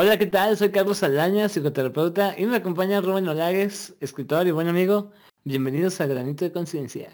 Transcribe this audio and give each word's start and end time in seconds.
Hola, 0.00 0.16
¿qué 0.16 0.26
tal? 0.26 0.56
Soy 0.56 0.70
Carlos 0.70 1.02
Aldaña, 1.02 1.48
psicoterapeuta, 1.48 2.36
y 2.38 2.46
me 2.46 2.54
acompaña 2.54 3.00
Rubén 3.00 3.26
Olagues, 3.26 3.96
escritor 3.98 4.46
y 4.46 4.52
buen 4.52 4.68
amigo. 4.68 5.10
Bienvenidos 5.42 6.00
a 6.00 6.06
Granito 6.06 6.44
de 6.44 6.52
Conciencia. 6.52 7.10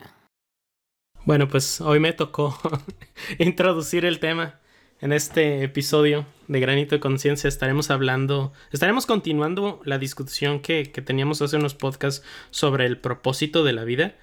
Bueno, 1.25 1.49
pues 1.49 1.81
hoy 1.81 1.99
me 1.99 2.13
tocó 2.13 2.55
introducir 3.39 4.05
el 4.05 4.21
tema. 4.21 4.61
En 5.01 5.15
este 5.15 5.63
episodio 5.63 6.27
de 6.47 6.61
Granito 6.61 6.95
de 6.95 7.01
Conciencia 7.01 7.49
estaremos 7.49 7.91
hablando, 7.91 8.53
estaremos 8.71 9.07
continuando 9.07 9.81
la 9.87 9.97
discusión 9.97 10.61
que, 10.61 10.93
que 10.93 11.01
teníamos 11.01 11.41
hace 11.41 11.57
unos 11.57 11.75
podcasts 11.75 12.23
sobre 12.51 12.85
el 12.85 12.99
propósito 12.99 13.65
de 13.65 13.73
la 13.73 13.85
vida, 13.85 14.15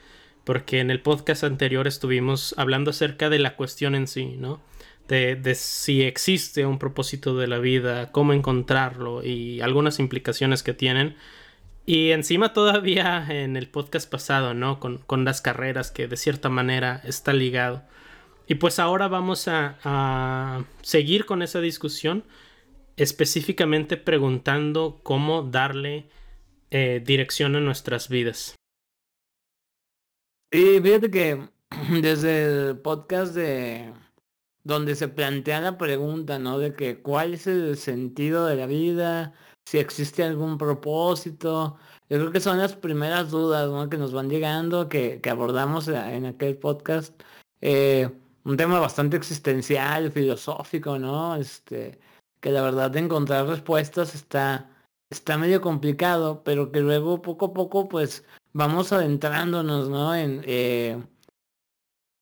porque 0.44 0.82
en 0.82 0.92
el 0.92 1.02
podcast 1.02 1.44
anterior 1.44 1.88
estuvimos 1.88 2.54
hablando 2.60 2.92
acerca 2.92 3.32
de 3.32 3.40
la 3.40 3.56
cuestión 3.56 3.96
en 3.96 4.06
sí, 4.06 4.36
¿no? 4.38 4.62
De, 5.12 5.56
si 5.56 6.04
existe 6.04 6.66
un 6.66 6.80
propósito 6.80 7.36
de 7.36 7.48
la 7.48 7.60
vida, 7.60 8.14
cómo 8.14 8.32
encontrarlo 8.32 9.24
y 9.24 9.60
algunas 9.60 10.00
implicaciones 10.00 10.64
que 10.64 10.74
tienen. 10.74 11.18
Y 11.86 12.12
encima 12.12 12.54
todavía 12.54 13.26
en 13.30 13.58
el 13.58 13.68
podcast 13.68 14.10
pasado, 14.10 14.54
¿no? 14.54 14.80
Con, 14.80 15.26
las 15.26 15.42
carreras 15.42 15.92
que 15.92 16.08
de 16.08 16.16
cierta 16.16 16.48
manera 16.48 17.02
está 17.04 17.34
ligado. 17.34 17.84
Y 18.48 18.56
pues 18.56 18.80
ahora 18.80 19.10
vamos 19.10 19.48
a, 19.48 20.64
seguir 20.82 21.26
con 21.26 21.42
esa 21.42 21.60
discusión, 21.60 22.24
específicamente 22.96 23.98
preguntando 23.98 25.02
cómo 25.04 25.44
darle 25.44 26.08
eh, 26.70 27.02
dirección 27.06 27.56
a 27.58 27.60
nuestras 27.60 28.08
vidas. 28.08 28.56
Y 30.52 30.80
fíjate 30.80 31.12
que 31.12 31.50
desde 32.02 32.70
el 32.70 32.78
podcast 32.78 33.36
de 33.36 33.92
donde 34.64 34.96
se 34.96 35.08
plantea 35.08 35.62
la 35.62 35.78
pregunta, 35.78 36.40
¿no? 36.40 36.60
De 36.60 36.74
que 36.74 37.02
cuál 37.02 37.34
es 37.34 37.48
el 37.48 37.78
sentido 37.78 38.46
de 38.46 38.56
la 38.56 38.66
vida, 38.68 39.34
si 39.66 39.78
existe 39.80 40.24
algún 40.24 40.58
propósito. 40.58 41.78
Yo 42.10 42.20
creo 42.20 42.32
que 42.32 42.40
son 42.42 42.58
las 42.58 42.76
primeras 42.76 43.32
dudas, 43.32 43.70
¿no? 43.70 43.90
Que 43.90 43.98
nos 43.98 44.14
van 44.14 44.30
llegando, 44.30 44.90
que, 44.90 45.22
que 45.22 45.30
abordamos 45.30 45.88
en 45.88 46.26
aquel 46.26 46.58
podcast. 46.58 47.22
Eh, 47.62 48.10
un 48.44 48.58
tema 48.58 48.80
bastante 48.80 49.18
existencial, 49.18 50.12
filosófico, 50.12 50.98
¿no? 51.00 51.36
Este, 51.36 52.00
que 52.42 52.52
la 52.52 52.62
verdad 52.62 52.92
de 52.92 53.00
encontrar 53.00 53.48
respuestas 53.48 54.16
está, 54.16 54.70
está 55.10 55.38
medio 55.38 55.62
complicado, 55.62 56.44
pero 56.44 56.72
que 56.72 56.82
luego 56.82 57.22
poco 57.22 57.48
a 57.48 57.54
poco, 57.54 57.88
pues, 57.88 58.26
vamos 58.54 58.92
adentrándonos, 58.92 59.90
¿no? 59.90 60.16
En, 60.16 60.42
eh, 60.46 61.02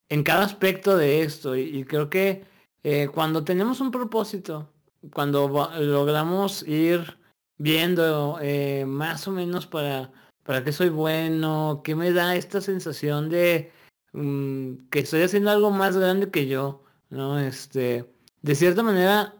en 0.09 0.23
cada 0.23 0.43
aspecto 0.43 0.97
de 0.97 1.21
esto. 1.21 1.55
Y, 1.55 1.83
creo 1.85 2.09
que 2.09 2.43
eh, 2.83 3.07
cuando 3.13 3.43
tenemos 3.43 3.79
un 3.79 3.91
propósito, 3.91 4.71
cuando 5.13 5.47
logramos 5.79 6.67
ir 6.67 7.17
viendo 7.57 8.39
eh, 8.41 8.85
más 8.88 9.27
o 9.27 9.31
menos 9.31 9.67
para, 9.67 10.11
para 10.43 10.63
qué 10.63 10.71
soy 10.71 10.89
bueno, 10.89 11.81
qué 11.83 11.95
me 11.95 12.11
da 12.11 12.35
esta 12.35 12.61
sensación 12.61 13.29
de 13.29 13.71
mm, 14.13 14.89
que 14.89 14.99
estoy 14.99 15.21
haciendo 15.23 15.51
algo 15.51 15.71
más 15.71 15.97
grande 15.97 16.31
que 16.31 16.47
yo, 16.47 16.83
¿no? 17.09 17.39
Este, 17.39 18.11
de 18.41 18.55
cierta 18.55 18.83
manera, 18.83 19.35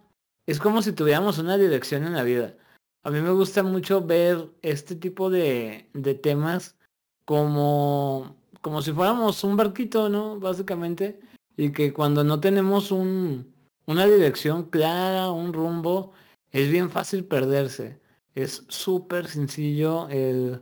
es 0.46 0.60
como 0.60 0.82
si 0.82 0.94
tuviéramos 0.94 1.38
una 1.40 1.58
dirección 1.58 2.06
en 2.06 2.14
la 2.14 2.24
vida. 2.24 2.56
A 3.04 3.12
mí 3.12 3.22
me 3.22 3.32
gusta 3.32 3.64
mucho 3.64 4.02
ver 4.02 4.50
este 4.62 4.96
tipo 4.96 5.30
de, 5.30 5.90
de 5.94 6.16
temas 6.16 6.76
como 7.26 8.39
como 8.62 8.82
si 8.82 8.92
fuéramos 8.92 9.44
un 9.44 9.58
barquito, 9.58 10.10
¿no? 10.10 10.40
Básicamente. 10.40 11.20
Y 11.58 11.72
que 11.72 11.94
cuando 11.94 12.24
no 12.24 12.40
tenemos 12.40 12.92
un, 12.92 13.54
una 13.86 14.06
dirección 14.06 14.64
clara, 14.64 15.32
un 15.32 15.54
rumbo, 15.54 16.14
es 16.52 16.70
bien 16.70 16.90
fácil 16.90 17.26
perderse. 17.26 18.00
Es 18.36 18.66
súper 18.68 19.28
sencillo 19.28 20.08
el... 20.10 20.62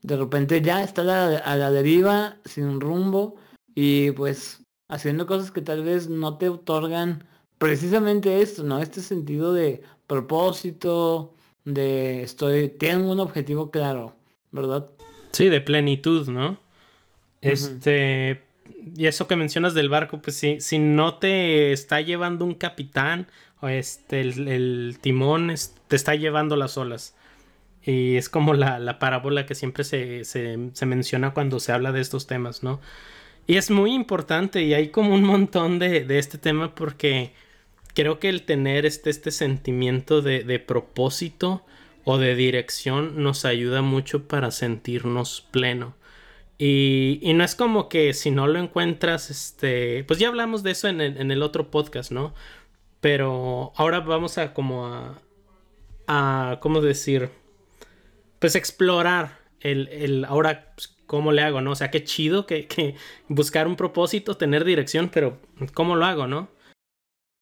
De 0.00 0.16
repente 0.16 0.62
ya 0.62 0.84
está 0.84 1.02
a 1.02 1.56
la 1.56 1.70
deriva, 1.72 2.36
sin 2.44 2.80
rumbo, 2.80 3.34
y 3.74 4.12
pues 4.12 4.64
haciendo 4.88 5.26
cosas 5.26 5.50
que 5.50 5.60
tal 5.60 5.82
vez 5.82 6.08
no 6.08 6.38
te 6.38 6.48
otorgan 6.48 7.26
precisamente 7.58 8.40
esto, 8.40 8.62
¿no? 8.62 8.78
Este 8.78 9.00
sentido 9.02 9.52
de 9.52 9.82
propósito, 10.06 11.34
de 11.64 12.22
estoy, 12.22 12.68
tengo 12.68 13.10
un 13.10 13.20
objetivo 13.20 13.70
claro, 13.70 14.14
¿verdad? 14.52 14.88
Sí, 15.32 15.48
de 15.48 15.60
plenitud, 15.60 16.28
¿no? 16.28 16.58
Este. 17.40 18.42
Y 18.96 19.06
eso 19.06 19.26
que 19.26 19.36
mencionas 19.36 19.74
del 19.74 19.88
barco, 19.88 20.20
pues 20.20 20.36
si, 20.36 20.60
si 20.60 20.78
no 20.78 21.14
te 21.14 21.72
está 21.72 22.00
llevando 22.00 22.44
un 22.44 22.54
capitán, 22.54 23.26
o 23.60 23.68
este, 23.68 24.20
el, 24.20 24.98
timón 25.00 25.52
te 25.88 25.96
está 25.96 26.14
llevando 26.14 26.56
las 26.56 26.76
olas. 26.76 27.14
Y 27.82 28.16
es 28.16 28.28
como 28.28 28.54
la, 28.54 28.98
parábola 28.98 29.46
que 29.46 29.54
siempre 29.54 29.84
se, 29.84 30.24
se, 30.24 30.86
menciona 30.86 31.32
cuando 31.32 31.58
se 31.60 31.72
habla 31.72 31.92
de 31.92 32.00
estos 32.00 32.26
temas, 32.26 32.62
¿no? 32.62 32.80
Y 33.46 33.56
es 33.56 33.70
muy 33.70 33.94
importante 33.94 34.62
y 34.62 34.74
hay 34.74 34.88
como 34.88 35.14
un 35.14 35.24
montón 35.24 35.78
de, 35.78 36.04
de 36.04 36.18
este 36.18 36.36
tema 36.36 36.74
porque 36.74 37.32
creo 37.94 38.18
que 38.18 38.28
el 38.28 38.42
tener 38.42 38.84
este, 38.84 39.08
este 39.08 39.30
sentimiento 39.30 40.20
de, 40.20 40.44
de 40.44 40.58
propósito 40.58 41.64
o 42.04 42.18
de 42.18 42.34
dirección 42.34 43.22
nos 43.22 43.46
ayuda 43.46 43.80
mucho 43.80 44.28
para 44.28 44.50
sentirnos 44.50 45.46
pleno. 45.50 45.94
Y, 46.58 47.20
y, 47.22 47.34
no 47.34 47.44
es 47.44 47.54
como 47.54 47.88
que 47.88 48.12
si 48.14 48.32
no 48.32 48.48
lo 48.48 48.58
encuentras, 48.58 49.30
este, 49.30 50.02
pues 50.04 50.18
ya 50.18 50.26
hablamos 50.26 50.64
de 50.64 50.72
eso 50.72 50.88
en 50.88 51.00
el, 51.00 51.42
otro 51.42 51.70
podcast, 51.70 52.10
¿no? 52.10 52.34
Pero 53.00 53.72
ahora 53.76 54.00
vamos 54.00 54.38
a 54.38 54.54
como 54.54 54.86
a, 54.86 55.22
a 56.08 56.58
¿cómo 56.60 56.80
decir? 56.80 57.30
Pues 58.40 58.56
explorar 58.56 59.38
el, 59.60 59.86
el 59.88 60.24
ahora, 60.24 60.72
pues, 60.74 60.96
¿cómo 61.06 61.30
le 61.30 61.42
hago, 61.42 61.60
no? 61.60 61.72
O 61.72 61.76
sea, 61.76 61.92
qué 61.92 62.02
chido 62.02 62.44
que, 62.46 62.66
que 62.66 62.96
buscar 63.28 63.68
un 63.68 63.76
propósito, 63.76 64.36
tener 64.36 64.64
dirección, 64.64 65.10
pero 65.12 65.38
¿cómo 65.74 65.94
lo 65.94 66.06
hago, 66.06 66.26
no? 66.26 66.48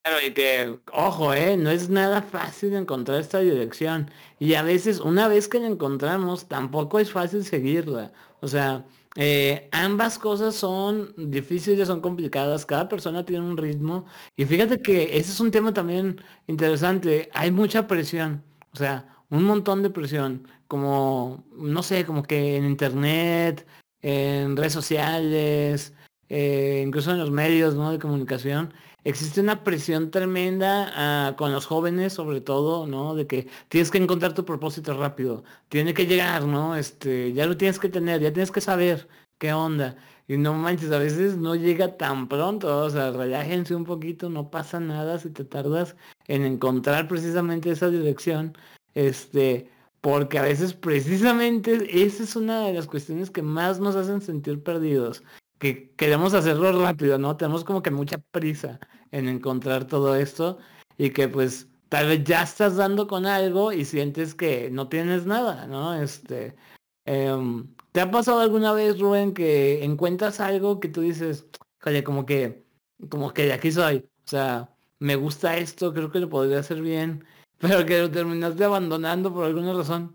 Claro, 0.06 0.25
y 0.25 0.32
que, 0.32 0.78
ojo, 0.93 1.34
eh, 1.34 1.56
no 1.56 1.71
es 1.71 1.88
nada 1.88 2.22
fácil 2.22 2.75
encontrar 2.75 3.19
esta 3.19 3.41
dirección. 3.41 4.09
Y 4.38 4.55
a 4.55 4.62
veces, 4.62 5.00
una 5.00 5.26
vez 5.26 5.49
que 5.49 5.59
la 5.59 5.66
encontramos, 5.66 6.47
tampoco 6.47 7.00
es 7.00 7.10
fácil 7.10 7.44
seguirla. 7.44 8.12
O 8.41 8.47
sea, 8.47 8.84
eh, 9.16 9.69
ambas 9.72 10.19
cosas 10.19 10.54
son 10.54 11.15
difíciles, 11.16 11.88
son 11.88 12.00
complicadas, 12.03 12.66
cada 12.66 12.88
persona 12.88 13.25
tiene 13.25 13.47
un 13.47 13.56
ritmo 13.56 14.04
y 14.37 14.44
fíjate 14.44 14.82
que 14.82 15.16
ese 15.16 15.32
es 15.32 15.41
un 15.41 15.50
tema 15.50 15.72
también 15.72 16.21
interesante, 16.47 17.31
hay 17.32 17.50
mucha 17.50 17.87
presión, 17.87 18.44
o 18.72 18.76
sea, 18.76 19.09
un 19.31 19.44
montón 19.44 19.82
de 19.82 19.91
presión, 19.91 20.47
como, 20.69 21.44
no 21.56 21.82
sé, 21.82 22.05
como 22.05 22.22
que 22.25 22.56
en 22.56 22.66
internet, 22.66 23.66
en 24.03 24.56
redes 24.56 24.75
sociales, 24.75 25.94
eh, 26.28 26.82
incluso 26.87 27.10
en 27.12 27.19
los 27.19 27.31
medios 27.31 27.75
¿no? 27.75 27.93
de 27.93 27.99
comunicación, 27.99 28.75
existe 29.06 29.41
una 29.41 29.62
presión 29.62 30.11
tremenda 30.11 30.91
ah, 30.97 31.37
con 31.37 31.53
los 31.53 31.65
jóvenes, 31.67 32.12
sobre 32.12 32.41
todo, 32.41 32.87
¿no? 32.89 33.15
De 33.15 33.27
que 33.28 33.49
tienes 33.69 33.91
que 33.93 33.99
encontrar 33.99 34.34
tu 34.34 34.44
propósito 34.44 34.99
rápido, 34.99 35.44
tiene 35.69 35.94
que 35.94 36.06
llegar, 36.06 36.44
¿no? 36.44 36.75
Este, 36.75 37.33
ya 37.33 37.47
lo 37.47 37.56
tienes 37.56 37.78
que 37.78 37.89
tener, 37.89 38.21
ya 38.21 38.33
tienes 38.33 38.50
que 38.50 38.61
saber 38.61 39.09
qué 39.39 39.53
onda. 39.53 39.97
Y 40.27 40.37
no 40.39 40.55
manches, 40.55 40.91
a 40.91 40.99
veces 40.99 41.37
no 41.37 41.55
llega 41.55 41.97
tan 41.97 42.28
pronto, 42.28 42.84
o 42.84 42.91
sea, 42.91 43.12
relájense 43.12 43.77
un 43.77 43.84
poquito, 43.84 44.28
no 44.28 44.50
pasa 44.50 44.81
nada 44.81 45.19
si 45.21 45.31
te 45.31 45.44
tardas 45.44 45.94
en 46.27 46.43
encontrar 46.44 47.06
precisamente 47.06 47.71
esa 47.71 47.88
dirección, 47.91 48.56
este, 48.94 49.71
porque 50.00 50.41
a 50.41 50.43
veces 50.43 50.75
precisamente 50.75 52.05
esa 52.05 52.25
es 52.25 52.34
una 52.34 52.67
de 52.67 52.75
las 52.75 52.88
cuestiones 52.88 53.31
que 53.31 53.43
más 53.43 53.78
nos 53.78 53.94
hacen 53.94 54.21
sentir 54.21 54.62
perdidos 54.65 55.23
que 55.59 55.91
queremos 55.97 56.34
hacerlo 56.34 56.81
rápido, 56.83 57.19
¿no? 57.19 57.37
Tenemos 57.37 57.65
como 57.65 57.83
que 57.83 57.91
mucha 57.91 58.19
prisa 58.31 58.81
en 59.11 59.28
encontrar 59.28 59.87
todo 59.87 60.17
esto 60.17 60.59
y 60.99 61.11
que 61.11 61.28
pues 61.28 61.69
tal 61.89 62.09
vez 62.09 62.25
ya 62.25 62.43
estás 62.43 62.77
dando 62.77 63.06
con 63.06 63.27
algo 63.27 63.72
y 63.72 63.84
sientes 63.84 64.35
que 64.35 64.70
no 64.70 64.88
tienes 64.88 65.26
nada, 65.26 65.67
¿no? 65.67 65.94
Este, 65.94 66.56
em, 67.05 67.67
¿te 67.93 68.00
ha 68.00 68.11
pasado 68.11 68.41
alguna 68.41 68.73
vez, 68.73 68.99
Rubén, 68.99 69.32
que 69.32 69.85
encuentras 69.85 70.41
algo 70.41 70.81
que 70.81 70.88
tú 70.88 71.00
dices, 71.03 71.47
oye, 71.85 72.05
como 72.05 72.26
que, 72.26 72.64
como 73.09 73.32
que 73.32 73.44
de 73.44 73.52
aquí 73.52 73.73
soy, 73.73 74.09
o 74.26 74.29
sea, 74.29 74.70
me 74.99 75.17
gusta 75.17 75.56
esto, 75.56 75.93
creo 75.94 76.11
que 76.11 76.20
lo 76.20 76.29
podría 76.29 76.61
hacer 76.61 76.82
bien, 76.82 77.25
pero 77.59 77.87
que 77.87 78.00
lo 78.00 78.11
terminaste 78.11 78.64
abandonando 78.64 79.32
por 79.32 79.44
alguna 79.47 79.73
razón? 79.73 80.14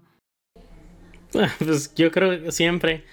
Pues 1.31 1.93
yo 1.95 2.11
creo 2.11 2.43
que 2.43 2.51
siempre. 2.51 3.05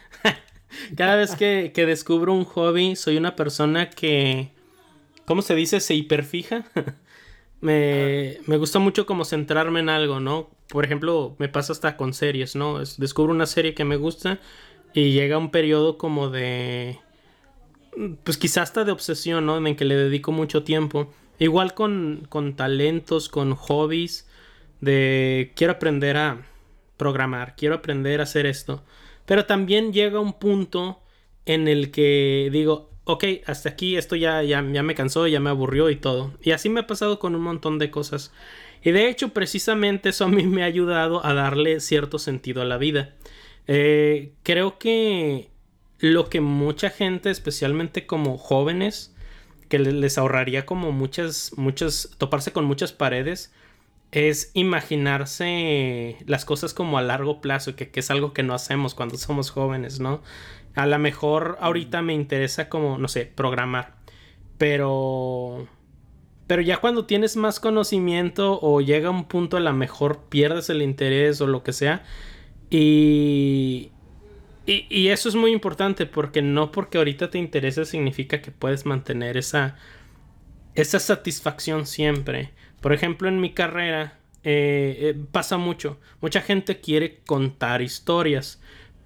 Cada 0.96 1.16
vez 1.16 1.34
que, 1.34 1.72
descubro 1.74 2.32
un 2.32 2.44
hobby, 2.44 2.96
soy 2.96 3.16
una 3.16 3.36
persona 3.36 3.90
que, 3.90 4.50
¿cómo 5.24 5.42
se 5.42 5.54
dice? 5.54 5.80
Se 5.80 5.94
hiperfija. 5.94 6.64
me, 7.60 8.38
me 8.46 8.56
gusta 8.56 8.78
mucho 8.78 9.06
como 9.06 9.24
centrarme 9.24 9.80
en 9.80 9.88
algo, 9.88 10.20
¿no? 10.20 10.50
Por 10.68 10.84
ejemplo, 10.84 11.34
me 11.38 11.48
pasa 11.48 11.72
hasta 11.72 11.96
con 11.96 12.12
series, 12.12 12.54
¿no? 12.54 12.78
descubro 12.78 13.32
una 13.32 13.46
serie 13.46 13.74
que 13.74 13.84
me 13.84 13.96
gusta 13.96 14.38
y 14.92 15.12
llega 15.12 15.38
un 15.38 15.50
periodo 15.50 15.98
como 15.98 16.28
de... 16.28 16.98
Pues 18.22 18.36
quizás 18.36 18.64
hasta 18.68 18.84
de 18.84 18.92
obsesión, 18.92 19.46
¿no? 19.46 19.66
En 19.66 19.76
que 19.76 19.84
le 19.84 19.96
dedico 19.96 20.30
mucho 20.30 20.62
tiempo. 20.62 21.12
Igual 21.38 21.74
con, 21.74 22.26
con 22.28 22.54
talentos, 22.54 23.28
con 23.28 23.54
hobbies. 23.54 24.28
de 24.80 25.52
quiero 25.56 25.72
aprender 25.74 26.16
a 26.16 26.46
programar, 26.96 27.56
quiero 27.56 27.76
aprender 27.76 28.20
a 28.20 28.24
hacer 28.24 28.46
esto. 28.46 28.84
Pero 29.28 29.44
también 29.44 29.92
llega 29.92 30.20
un 30.20 30.32
punto 30.32 31.02
en 31.44 31.68
el 31.68 31.90
que 31.90 32.48
digo, 32.50 32.88
ok, 33.04 33.24
hasta 33.44 33.68
aquí 33.68 33.98
esto 33.98 34.16
ya, 34.16 34.42
ya, 34.42 34.62
me 34.62 34.94
cansó, 34.94 35.26
ya 35.26 35.38
me 35.38 35.50
aburrió 35.50 35.90
y 35.90 35.96
todo. 35.96 36.32
Y 36.40 36.52
así 36.52 36.70
me 36.70 36.80
ha 36.80 36.86
pasado 36.86 37.18
con 37.18 37.34
un 37.34 37.42
montón 37.42 37.78
de 37.78 37.90
cosas. 37.90 38.32
Y 38.82 38.90
de 38.90 39.10
hecho, 39.10 39.34
precisamente 39.34 40.08
eso 40.08 40.24
a 40.24 40.28
mí 40.28 40.46
me 40.46 40.62
ha 40.62 40.66
ayudado 40.66 41.26
a 41.26 41.34
darle 41.34 41.80
cierto 41.80 42.18
sentido 42.18 42.62
a 42.62 42.64
la 42.64 42.78
vida. 42.78 43.16
Eh, 43.66 44.32
creo 44.44 44.78
que 44.78 45.50
lo 45.98 46.30
que 46.30 46.40
mucha 46.40 46.88
gente, 46.88 47.28
especialmente 47.28 48.06
como 48.06 48.38
jóvenes, 48.38 49.14
que 49.68 49.78
les 49.78 50.16
ahorraría 50.16 50.64
como 50.64 50.90
muchas, 50.90 51.52
muchas, 51.58 52.14
toparse 52.16 52.52
con 52.52 52.64
muchas 52.64 52.94
paredes, 52.94 53.52
es 54.12 54.50
imaginarse 54.54 56.16
las 56.26 56.44
cosas 56.44 56.74
como 56.74 56.98
a 56.98 57.02
largo 57.02 57.40
plazo, 57.40 57.76
que, 57.76 57.90
que, 57.90 58.00
es 58.00 58.10
algo 58.10 58.32
que 58.32 58.42
no 58.42 58.54
hacemos 58.54 58.94
cuando 58.94 59.16
somos 59.16 59.50
jóvenes, 59.50 60.00
¿no? 60.00 60.22
A 60.74 60.86
lo 60.86 60.98
mejor 60.98 61.58
ahorita 61.60 62.02
me 62.02 62.14
interesa 62.14 62.68
como, 62.68 62.98
no 62.98 63.08
sé, 63.08 63.26
programar, 63.26 63.94
pero... 64.56 65.66
Pero 66.46 66.62
ya 66.62 66.78
cuando 66.78 67.04
tienes 67.04 67.36
más 67.36 67.60
conocimiento 67.60 68.58
o 68.62 68.80
llega 68.80 69.10
un 69.10 69.26
punto 69.26 69.58
a 69.58 69.60
lo 69.60 69.72
mejor 69.74 70.20
pierdes 70.30 70.70
el 70.70 70.80
interés 70.80 71.42
o 71.42 71.46
lo 71.46 71.62
que 71.62 71.74
sea, 71.74 72.04
y, 72.70 73.90
y, 74.66 75.08
eso 75.08 75.28
es 75.28 75.34
muy 75.34 75.52
importante 75.52 76.04
porque 76.04 76.42
no 76.42 76.70
porque 76.70 76.98
ahorita 76.98 77.30
te 77.30 77.38
interesa 77.38 77.84
significa 77.84 78.42
que 78.42 78.50
puedes 78.50 78.84
mantener 78.84 79.38
esa, 79.38 79.76
esa 80.74 81.00
satisfacción 81.00 81.86
siempre. 81.86 82.52
Por 82.80 82.92
ejemplo, 82.92 83.28
en 83.28 83.40
mi 83.40 83.52
carrera 83.52 84.18
eh, 84.44 84.96
eh, 85.00 85.24
pasa 85.32 85.58
mucho. 85.58 85.98
Mucha 86.20 86.40
gente 86.40 86.80
quiere 86.80 87.20
contar 87.26 87.82
historias, 87.82 88.60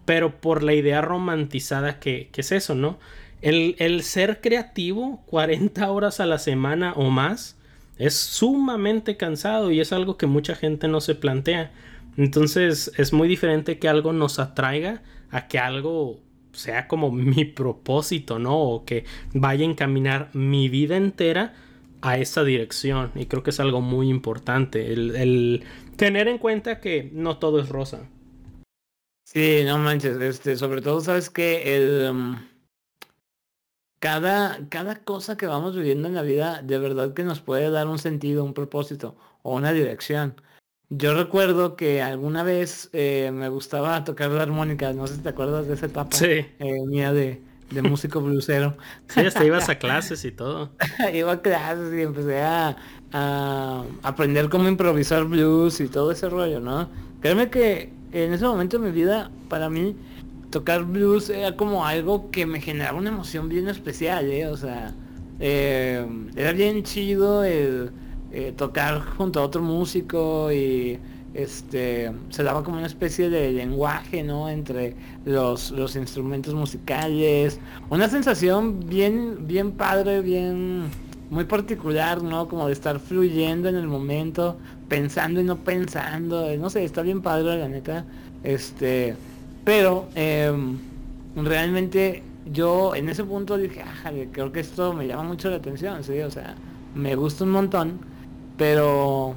pero 0.05 0.41
por 0.41 0.63
la 0.63 0.75
idea 0.75 1.01
romantizada 1.01 1.99
que, 1.99 2.29
que 2.33 2.43
es 2.43 2.53
eso, 2.53 2.75
¿no? 2.75 2.99
El, 3.41 3.75
el, 3.79 4.03
ser 4.03 4.41
creativo 4.41 5.23
40 5.27 5.91
horas 5.91 6.21
a 6.21 6.27
la 6.27 6.39
semana 6.39 6.93
o 6.93 7.11
más 7.11 7.59
es 7.99 8.15
sumamente 8.15 9.17
cansado 9.17 9.73
y 9.73 9.81
es 9.81 9.93
algo 9.93 10.17
que 10.17 10.27
mucha 10.27 10.55
gente 10.55 10.87
no 10.87 11.01
se 11.01 11.15
plantea. 11.15 11.73
Entonces 12.17 12.93
es 12.97 13.13
muy 13.13 13.27
diferente 13.27 13.79
que 13.79 13.89
algo 13.89 14.13
nos 14.13 14.39
atraiga 14.39 15.03
a 15.31 15.49
que 15.49 15.59
algo 15.59 16.21
sea 16.53 16.87
como 16.87 17.11
mi 17.11 17.45
propósito, 17.45 18.39
¿no? 18.39 18.59
O 18.59 18.85
que 18.85 19.05
vaya 19.33 19.65
a 19.67 19.71
encaminar 19.71 20.31
mi 20.35 20.69
vida 20.69 20.97
entera 20.97 21.55
a 22.03 22.19
esa 22.19 22.45
dirección. 22.45 23.13
Y 23.15 23.27
creo 23.27 23.43
que 23.43 23.51
es 23.51 23.61
algo 23.61 23.81
muy 23.81 24.11
importante. 24.11 24.93
El, 24.93 25.65
tener 25.97 26.29
en 26.29 26.39
cuenta 26.39 26.81
que 26.81 27.11
no 27.13 27.39
todo 27.39 27.61
es 27.61 27.69
rosa. 27.69 28.09
Sí, 29.25 29.63
no 29.65 29.79
manches. 29.79 30.21
Este, 30.21 30.57
sobre 30.57 30.83
todo, 30.83 31.01
sabes 31.01 31.31
que 31.31 31.77
el. 31.77 32.11
Um, 32.11 32.37
cada, 34.01 34.69
cada 34.69 34.97
cosa 34.97 35.37
que 35.37 35.47
vamos 35.47 35.77
viviendo 35.77 36.09
en 36.09 36.15
la 36.15 36.23
vida, 36.23 36.61
de 36.61 36.77
verdad 36.79 37.15
que 37.15 37.23
nos 37.23 37.41
puede 37.41 37.71
dar 37.71 37.87
un 37.87 38.01
sentido, 38.01 38.45
un 38.45 38.53
propósito 38.53 39.17
o 39.43 39.55
una 39.55 39.73
dirección. 39.73 40.35
Yo 40.89 41.15
recuerdo 41.15 41.77
que 41.77 42.03
alguna 42.03 42.43
vez 42.43 42.91
eh, 42.93 43.31
me 43.33 43.49
gustaba 43.49 44.03
tocar 44.05 44.31
la 44.31 44.43
armónica, 44.43 44.93
no 44.93 45.07
sé 45.07 45.15
si 45.15 45.23
te 45.23 45.29
acuerdas 45.29 45.69
de 45.69 45.75
esa 45.75 45.87
etapa 45.87 46.15
sí. 46.17 46.45
eh, 46.59 46.87
mía 46.87 47.13
de, 47.13 47.41
de 47.73 47.83
músico 47.83 48.21
bluesero. 48.21 48.77
Sí, 49.09 49.21
hasta 49.21 49.45
ibas 49.45 49.69
a 49.69 49.75
clases 49.79 50.25
y 50.25 50.31
todo. 50.31 50.71
Iba 51.13 51.33
a 51.33 51.43
clases 51.43 51.93
y 51.95 52.03
empecé 52.03 52.41
a, 52.41 52.77
a, 53.13 53.85
aprender 54.03 54.49
cómo 54.49 54.69
improvisar 54.69 55.25
blues 55.25 55.81
y 55.81 55.89
todo 55.89 56.13
ese 56.13 56.29
rollo, 56.29 56.61
¿no? 56.61 56.89
Créeme 57.21 57.51
que 57.51 57.93
en 58.13 58.33
ese 58.33 58.45
momento 58.45 58.79
de 58.79 58.87
mi 58.87 58.93
vida, 58.93 59.31
para 59.49 59.69
mí, 59.69 59.97
tocar 60.51 60.85
blues 60.85 61.31
era 61.31 61.57
como 61.57 61.87
algo 61.87 62.31
que 62.31 62.47
me 62.47 62.61
generaba 62.61 62.99
una 62.99 63.11
emoción 63.11 63.49
bien 63.49 63.69
especial, 63.69 64.31
¿eh? 64.31 64.47
O 64.47 64.57
sea, 64.57 64.95
eh, 65.41 66.07
era 66.37 66.53
bien 66.53 66.83
chido 66.83 67.45
el 67.45 67.91
eh, 68.31 68.53
tocar 68.57 69.01
junto 69.17 69.41
a 69.41 69.45
otro 69.45 69.61
músico 69.61 70.53
y 70.53 70.99
este 71.35 72.13
se 72.29 72.43
daba 72.43 72.63
como 72.63 72.77
una 72.79 72.87
especie 72.87 73.31
de 73.31 73.53
lenguaje 73.53 74.23
no 74.23 74.49
entre 74.49 74.95
los, 75.25 75.71
los 75.71 75.97
instrumentos 75.97 76.55
musicales. 76.55 77.59
Una 77.91 78.09
sensación 78.09 78.81
bien 78.89 79.47
bien 79.47 79.73
padre 79.73 80.21
bien 80.21 80.85
muy 81.31 81.45
particular 81.45 82.23
no 82.23 82.49
como 82.49 82.67
de 82.67 82.75
estar 82.75 83.01
fluyendo 83.01 83.69
en 83.69 83.77
el 83.77 83.87
momento 83.87 84.59
pensando 84.89 85.41
y 85.41 85.45
no 85.45 85.57
pensando. 85.57 86.55
No 86.57 86.69
sé 86.71 86.85
está 86.85 87.03
bien 87.03 87.23
padre 87.23 87.59
la 87.59 87.69
neta. 87.69 88.05
Este 88.43 89.17
pero 89.65 90.09
em, 90.15 90.79
realmente 91.37 92.23
yo 92.53 92.95
en 92.95 93.09
ese 93.09 93.25
punto 93.25 93.57
dije 93.57 93.83
creo 94.33 94.53
que 94.53 94.61
esto 94.61 94.93
me 94.93 95.07
llama 95.07 95.23
mucho 95.23 95.49
la 95.49 95.57
atención 95.57 96.03
sí 96.03 96.19
o 96.21 96.31
sea 96.31 96.57
me 96.95 97.15
gusta 97.15 97.45
un 97.45 97.51
montón 97.51 98.01
pero 98.57 99.37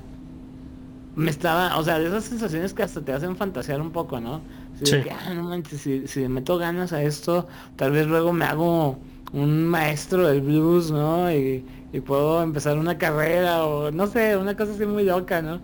me 1.15 1.31
estaba, 1.31 1.77
o 1.77 1.83
sea, 1.83 1.99
de 1.99 2.07
esas 2.07 2.25
sensaciones 2.25 2.73
que 2.73 2.83
hasta 2.83 3.01
te 3.01 3.13
hacen 3.13 3.35
fantasear 3.35 3.81
un 3.81 3.91
poco, 3.91 4.19
¿no? 4.19 4.41
Sí. 4.83 4.97
ah, 5.09 5.33
no 5.33 5.43
manches, 5.43 5.81
si, 5.81 6.07
si 6.07 6.27
meto 6.27 6.57
ganas 6.57 6.91
a 6.91 7.01
esto, 7.01 7.47
tal 7.77 7.91
vez 7.91 8.07
luego 8.07 8.33
me 8.33 8.45
hago 8.45 8.97
un 9.31 9.65
maestro 9.65 10.27
del 10.27 10.41
blues, 10.41 10.91
¿no? 10.91 11.31
Y, 11.31 11.63
y 11.93 11.99
puedo 12.01 12.43
empezar 12.43 12.77
una 12.77 12.97
carrera 12.97 13.65
o 13.65 13.91
no 13.91 14.07
sé, 14.07 14.35
una 14.35 14.55
cosa 14.57 14.73
así 14.73 14.85
muy 14.85 15.03
loca, 15.03 15.41
¿no? 15.41 15.61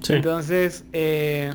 Sí. 0.00 0.14
Entonces, 0.14 0.84
eh, 0.92 1.52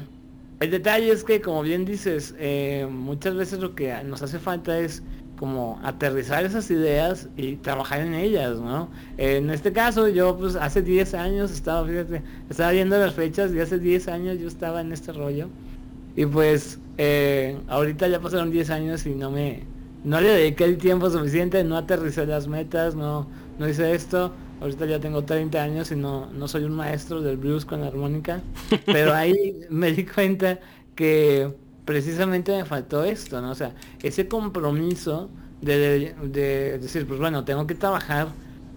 el 0.60 0.72
detalle 0.72 1.12
es 1.12 1.24
que, 1.24 1.42
como 1.42 1.62
bien 1.62 1.86
dices, 1.86 2.34
eh, 2.40 2.88
muchas 2.90 3.36
veces 3.36 3.60
lo 3.60 3.76
que 3.76 3.94
nos 4.04 4.22
hace 4.22 4.40
falta 4.40 4.80
es 4.80 5.04
como 5.38 5.80
aterrizar 5.84 6.46
esas 6.46 6.70
ideas 6.72 7.30
y 7.36 7.58
trabajar 7.58 8.02
en 8.02 8.14
ellas, 8.14 8.60
¿no? 8.60 8.90
En 9.18 9.50
este 9.50 9.74
caso 9.74 10.08
yo 10.08 10.38
pues 10.38 10.56
hace 10.56 10.82
10 10.82 11.14
años 11.14 11.52
estaba, 11.52 11.86
fíjate, 11.88 12.22
estaba 12.50 12.72
viendo 12.72 12.98
las 12.98 13.14
fechas 13.14 13.54
y 13.54 13.60
hace 13.60 13.80
10 13.80 14.08
años 14.08 14.40
yo 14.40 14.48
estaba 14.48 14.82
en 14.82 14.92
este 14.92 15.12
rollo 15.12 15.50
y 16.16 16.26
pues 16.26 16.80
eh, 16.98 17.58
ahorita 17.68 18.08
ya 18.08 18.20
pasaron 18.20 18.52
10 18.52 18.70
años 18.70 19.06
y 19.06 19.16
no 19.16 19.30
me, 19.32 19.64
no 20.04 20.22
le 20.22 20.30
dediqué 20.30 20.64
el 20.64 20.78
tiempo 20.78 21.10
suficiente, 21.10 21.64
no 21.64 21.78
aterricé 21.78 22.26
las 22.26 22.48
metas, 22.48 22.96
no, 22.96 23.28
no 23.60 23.68
hice 23.68 23.94
esto, 23.94 24.34
ahorita 24.62 24.86
ya 24.86 25.00
tengo 25.00 25.24
30 25.24 25.62
años 25.62 25.92
y 25.92 25.96
no, 25.96 26.32
no 26.32 26.48
soy 26.48 26.64
un 26.64 26.74
maestro 26.74 27.22
del 27.22 27.38
blues 27.38 27.66
con 27.66 27.82
la 27.82 27.88
armónica, 27.88 28.42
pero 28.86 29.14
ahí 29.14 29.60
me 29.70 29.92
di 29.92 30.06
cuenta 30.06 30.60
que 30.96 31.54
precisamente 31.86 32.52
me 32.52 32.66
faltó 32.66 33.04
esto, 33.04 33.40
¿no? 33.42 33.52
O 33.52 33.56
sea, 33.56 33.74
ese 34.02 34.28
compromiso 34.28 35.30
de, 35.62 36.14
decir, 36.82 37.08
pues 37.08 37.20
bueno, 37.20 37.46
tengo 37.46 37.66
que 37.68 37.76
trabajar 37.76 38.28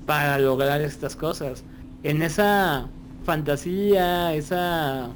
para 0.07 0.39
lograr 0.39 0.81
estas 0.81 1.17
cosas. 1.17 1.65
En 2.03 2.23
esa 2.23 2.87
fantasía, 3.25 4.35
esa 4.35 5.09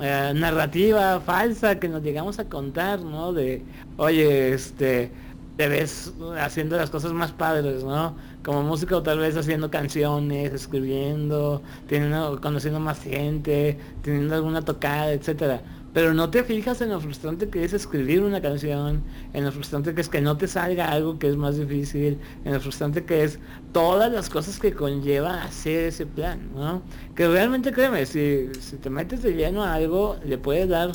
eh, 0.00 0.32
narrativa 0.34 1.20
falsa 1.20 1.78
que 1.78 1.88
nos 1.88 2.02
llegamos 2.02 2.38
a 2.38 2.48
contar, 2.48 3.00
¿no? 3.00 3.32
De, 3.32 3.62
oye, 3.96 4.52
este, 4.52 5.10
te 5.56 5.68
ves 5.68 6.12
haciendo 6.38 6.76
las 6.76 6.90
cosas 6.90 7.12
más 7.12 7.32
padres, 7.32 7.82
¿no? 7.82 8.14
Como 8.44 8.62
músico 8.62 9.02
tal 9.02 9.18
vez 9.18 9.36
haciendo 9.36 9.70
canciones, 9.70 10.52
escribiendo, 10.52 11.62
teniendo, 11.88 12.40
conociendo 12.40 12.80
más 12.80 13.00
gente, 13.00 13.78
teniendo 14.02 14.34
alguna 14.34 14.62
tocada, 14.62 15.12
etcétera 15.12 15.62
pero 15.92 16.14
no 16.14 16.30
te 16.30 16.42
fijas 16.42 16.80
en 16.80 16.90
lo 16.90 17.00
frustrante 17.00 17.48
que 17.48 17.64
es 17.64 17.72
escribir 17.72 18.22
una 18.22 18.40
canción, 18.40 19.02
en 19.34 19.44
lo 19.44 19.52
frustrante 19.52 19.94
que 19.94 20.00
es 20.00 20.08
que 20.08 20.20
no 20.20 20.36
te 20.36 20.48
salga 20.48 20.90
algo 20.90 21.18
que 21.18 21.28
es 21.28 21.36
más 21.36 21.58
difícil, 21.58 22.18
en 22.44 22.54
lo 22.54 22.60
frustrante 22.60 23.04
que 23.04 23.24
es 23.24 23.38
todas 23.72 24.10
las 24.10 24.30
cosas 24.30 24.58
que 24.58 24.72
conlleva 24.72 25.42
hacer 25.42 25.88
ese 25.88 26.06
plan, 26.06 26.40
¿no? 26.54 26.82
Que 27.14 27.28
realmente 27.28 27.72
créeme, 27.72 28.06
si, 28.06 28.48
si 28.60 28.76
te 28.76 28.88
metes 28.88 29.22
de 29.22 29.34
lleno 29.34 29.62
a 29.62 29.74
algo, 29.74 30.16
le 30.24 30.38
puedes 30.38 30.68
dar 30.68 30.92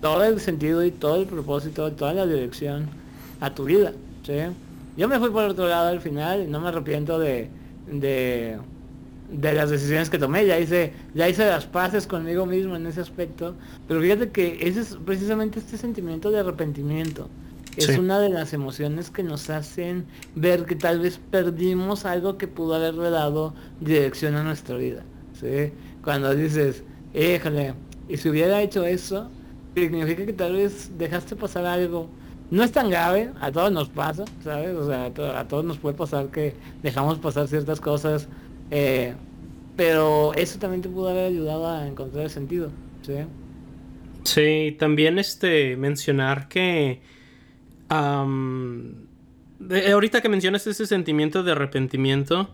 todo 0.00 0.24
el 0.24 0.40
sentido 0.40 0.84
y 0.84 0.92
todo 0.92 1.16
el 1.16 1.26
propósito, 1.26 1.92
toda 1.92 2.14
la 2.14 2.26
dirección 2.26 2.88
a 3.40 3.54
tu 3.54 3.64
vida, 3.64 3.92
¿sí? 4.24 4.32
Yo 4.96 5.08
me 5.08 5.18
fui 5.18 5.30
por 5.30 5.44
otro 5.44 5.68
lado 5.68 5.88
al 5.88 6.00
final 6.00 6.42
y 6.42 6.46
no 6.46 6.58
me 6.58 6.68
arrepiento 6.68 7.18
de, 7.18 7.50
de 7.86 8.58
de 9.30 9.52
las 9.52 9.70
decisiones 9.70 10.08
que 10.10 10.18
tomé, 10.18 10.46
ya 10.46 10.58
hice, 10.58 10.92
ya 11.14 11.28
hice 11.28 11.44
las 11.44 11.66
paces 11.66 12.06
conmigo 12.06 12.46
mismo 12.46 12.76
en 12.76 12.86
ese 12.86 13.00
aspecto, 13.00 13.54
pero 13.86 14.00
fíjate 14.00 14.30
que 14.30 14.58
ese 14.60 14.80
es 14.80 14.98
precisamente 15.04 15.58
este 15.58 15.76
sentimiento 15.76 16.30
de 16.30 16.40
arrepentimiento. 16.40 17.28
Es 17.76 17.96
una 17.96 18.18
de 18.18 18.28
las 18.28 18.52
emociones 18.54 19.08
que 19.08 19.22
nos 19.22 19.50
hacen 19.50 20.06
ver 20.34 20.64
que 20.64 20.74
tal 20.74 20.98
vez 20.98 21.20
perdimos 21.30 22.04
algo 22.04 22.36
que 22.36 22.48
pudo 22.48 22.74
haberle 22.74 23.10
dado 23.10 23.54
dirección 23.80 24.34
a 24.34 24.42
nuestra 24.42 24.76
vida. 24.76 25.04
¿sí? 25.32 25.72
Cuando 26.02 26.34
dices, 26.34 26.82
éjale, 27.14 27.74
y 28.08 28.16
si 28.16 28.30
hubiera 28.30 28.60
hecho 28.62 28.84
eso, 28.84 29.30
significa 29.76 30.26
que 30.26 30.32
tal 30.32 30.54
vez 30.54 30.90
dejaste 30.98 31.36
pasar 31.36 31.66
algo. 31.66 32.08
No 32.50 32.64
es 32.64 32.72
tan 32.72 32.90
grave, 32.90 33.30
a 33.40 33.52
todos 33.52 33.70
nos 33.70 33.90
pasa, 33.90 34.24
¿sabes? 34.42 34.74
O 34.74 34.86
sea, 34.88 35.04
a, 35.04 35.40
a 35.40 35.46
todos 35.46 35.64
nos 35.64 35.78
puede 35.78 35.94
pasar 35.94 36.30
que 36.30 36.56
dejamos 36.82 37.18
pasar 37.18 37.46
ciertas 37.46 37.80
cosas 37.80 38.28
eh, 38.70 39.14
pero 39.76 40.34
eso 40.34 40.58
también 40.58 40.82
te 40.82 40.88
pudo 40.88 41.08
haber 41.08 41.26
ayudado 41.26 41.68
a 41.68 41.86
encontrar 41.86 42.24
el 42.24 42.30
sentido, 42.30 42.70
¿sí? 43.02 43.14
Sí, 44.24 44.76
también 44.78 45.18
este 45.18 45.76
mencionar 45.76 46.48
que 46.48 47.00
ahorita 47.88 48.20
que 50.20 50.28
mencionas 50.28 50.66
ese 50.66 50.86
sentimiento 50.86 51.42
de 51.42 51.52
arrepentimiento, 51.52 52.50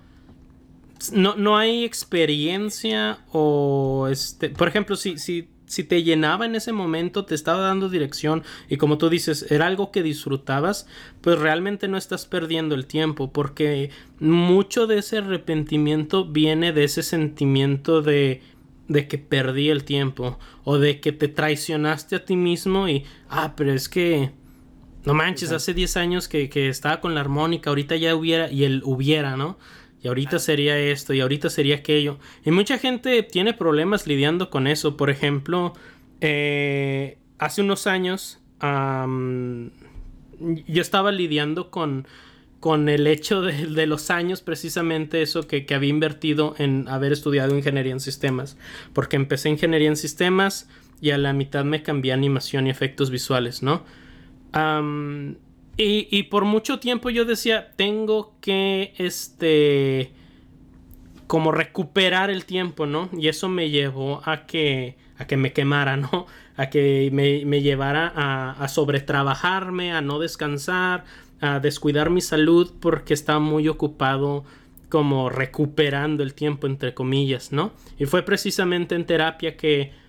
no, 1.12 1.34
no 1.36 1.56
hay 1.56 1.84
experiencia 1.84 3.18
o 3.32 4.08
este, 4.10 4.50
por 4.50 4.68
ejemplo, 4.68 4.96
si, 4.96 5.18
si, 5.18 5.48
si 5.66 5.84
te 5.84 6.02
llenaba 6.02 6.46
en 6.46 6.54
ese 6.54 6.72
momento, 6.72 7.24
te 7.24 7.34
estaba 7.34 7.60
dando 7.60 7.88
dirección 7.88 8.42
y 8.68 8.76
como 8.76 8.98
tú 8.98 9.08
dices, 9.08 9.50
era 9.50 9.66
algo 9.66 9.90
que 9.90 10.02
disfrutabas, 10.02 10.86
pues 11.20 11.38
realmente 11.38 11.88
no 11.88 11.96
estás 11.96 12.26
perdiendo 12.26 12.74
el 12.74 12.86
tiempo 12.86 13.32
porque 13.32 13.90
mucho 14.20 14.86
de 14.86 14.98
ese 14.98 15.18
arrepentimiento 15.18 16.26
viene 16.26 16.72
de 16.72 16.84
ese 16.84 17.02
sentimiento 17.02 18.02
de 18.02 18.42
de 18.88 19.08
que 19.08 19.18
perdí 19.18 19.70
el 19.70 19.84
tiempo 19.84 20.38
o 20.62 20.78
de 20.78 21.00
que 21.00 21.12
te 21.12 21.28
traicionaste 21.28 22.16
a 22.16 22.24
ti 22.24 22.36
mismo 22.36 22.88
y 22.88 23.04
ah, 23.28 23.54
pero 23.56 23.72
es 23.72 23.88
que 23.88 24.32
no 25.04 25.14
manches, 25.14 25.52
hace 25.52 25.74
10 25.74 25.96
años 25.98 26.28
que, 26.28 26.48
que 26.48 26.68
estaba 26.68 27.00
con 27.00 27.14
la 27.14 27.20
armónica, 27.20 27.70
ahorita 27.70 27.96
ya 27.96 28.14
hubiera 28.14 28.50
y 28.50 28.64
él 28.64 28.80
hubiera, 28.84 29.36
¿no? 29.36 29.58
Y 30.04 30.08
ahorita 30.08 30.38
sería 30.38 30.78
esto 30.78 31.14
y 31.14 31.22
ahorita 31.22 31.48
sería 31.48 31.76
aquello. 31.76 32.18
Y 32.44 32.50
mucha 32.50 32.76
gente 32.76 33.22
tiene 33.22 33.54
problemas 33.54 34.06
lidiando 34.06 34.50
con 34.50 34.66
eso. 34.66 34.98
Por 34.98 35.08
ejemplo, 35.08 35.72
eh, 36.20 37.16
hace 37.38 37.62
unos 37.62 37.86
años 37.86 38.38
yo 40.66 40.82
estaba 40.82 41.10
lidiando 41.10 41.70
con, 41.70 42.06
con 42.60 42.90
el 42.90 43.06
hecho 43.06 43.40
de, 43.40 43.86
los 43.86 44.10
años, 44.10 44.42
precisamente 44.42 45.22
eso 45.22 45.48
que, 45.48 45.66
había 45.74 45.88
invertido 45.88 46.54
en 46.58 46.86
haber 46.86 47.12
estudiado 47.12 47.56
ingeniería 47.56 47.92
en 47.92 48.00
sistemas. 48.00 48.58
Porque 48.92 49.16
empecé 49.16 49.48
ingeniería 49.48 49.88
en 49.88 49.96
sistemas 49.96 50.68
y 51.00 51.12
a 51.12 51.18
la 51.18 51.32
mitad 51.32 51.64
me 51.64 51.82
cambié 51.82 52.12
animación 52.12 52.66
y 52.66 52.70
efectos 52.70 53.08
visuales, 53.08 53.62
¿no? 53.62 53.84
Y, 55.76 56.22
por 56.24 56.44
mucho 56.44 56.78
tiempo 56.78 57.10
yo 57.10 57.24
decía, 57.24 57.72
tengo 57.74 58.34
que, 58.40 58.94
este, 58.96 60.12
como 61.26 61.50
recuperar 61.50 62.30
el 62.30 62.44
tiempo, 62.44 62.86
¿no? 62.86 63.08
Y 63.16 63.26
eso 63.26 63.48
me 63.48 63.70
llevó 63.70 64.22
a 64.24 64.46
que, 64.46 64.96
a 65.18 65.26
que 65.26 65.36
me 65.36 65.52
quemara, 65.52 65.96
¿no? 65.96 66.26
A 66.56 66.70
que 66.70 67.10
me, 67.12 67.44
me 67.44 67.60
llevara 67.60 68.12
a, 68.14 68.52
a 68.52 68.68
sobretrabajarme, 68.68 69.92
a 69.92 70.00
no 70.00 70.20
descansar, 70.20 71.04
a 71.40 71.58
descuidar 71.58 72.10
mi 72.10 72.20
salud 72.20 72.72
porque 72.80 73.12
estaba 73.12 73.40
muy 73.40 73.66
ocupado 73.66 74.44
como 74.88 75.28
recuperando 75.28 76.22
el 76.22 76.34
tiempo, 76.34 76.68
entre 76.68 76.94
comillas, 76.94 77.50
¿no? 77.50 77.72
Y 77.98 78.06
fue 78.06 78.22
precisamente 78.22 78.94
en 78.94 79.06
terapia 79.06 79.56
que 79.56 80.03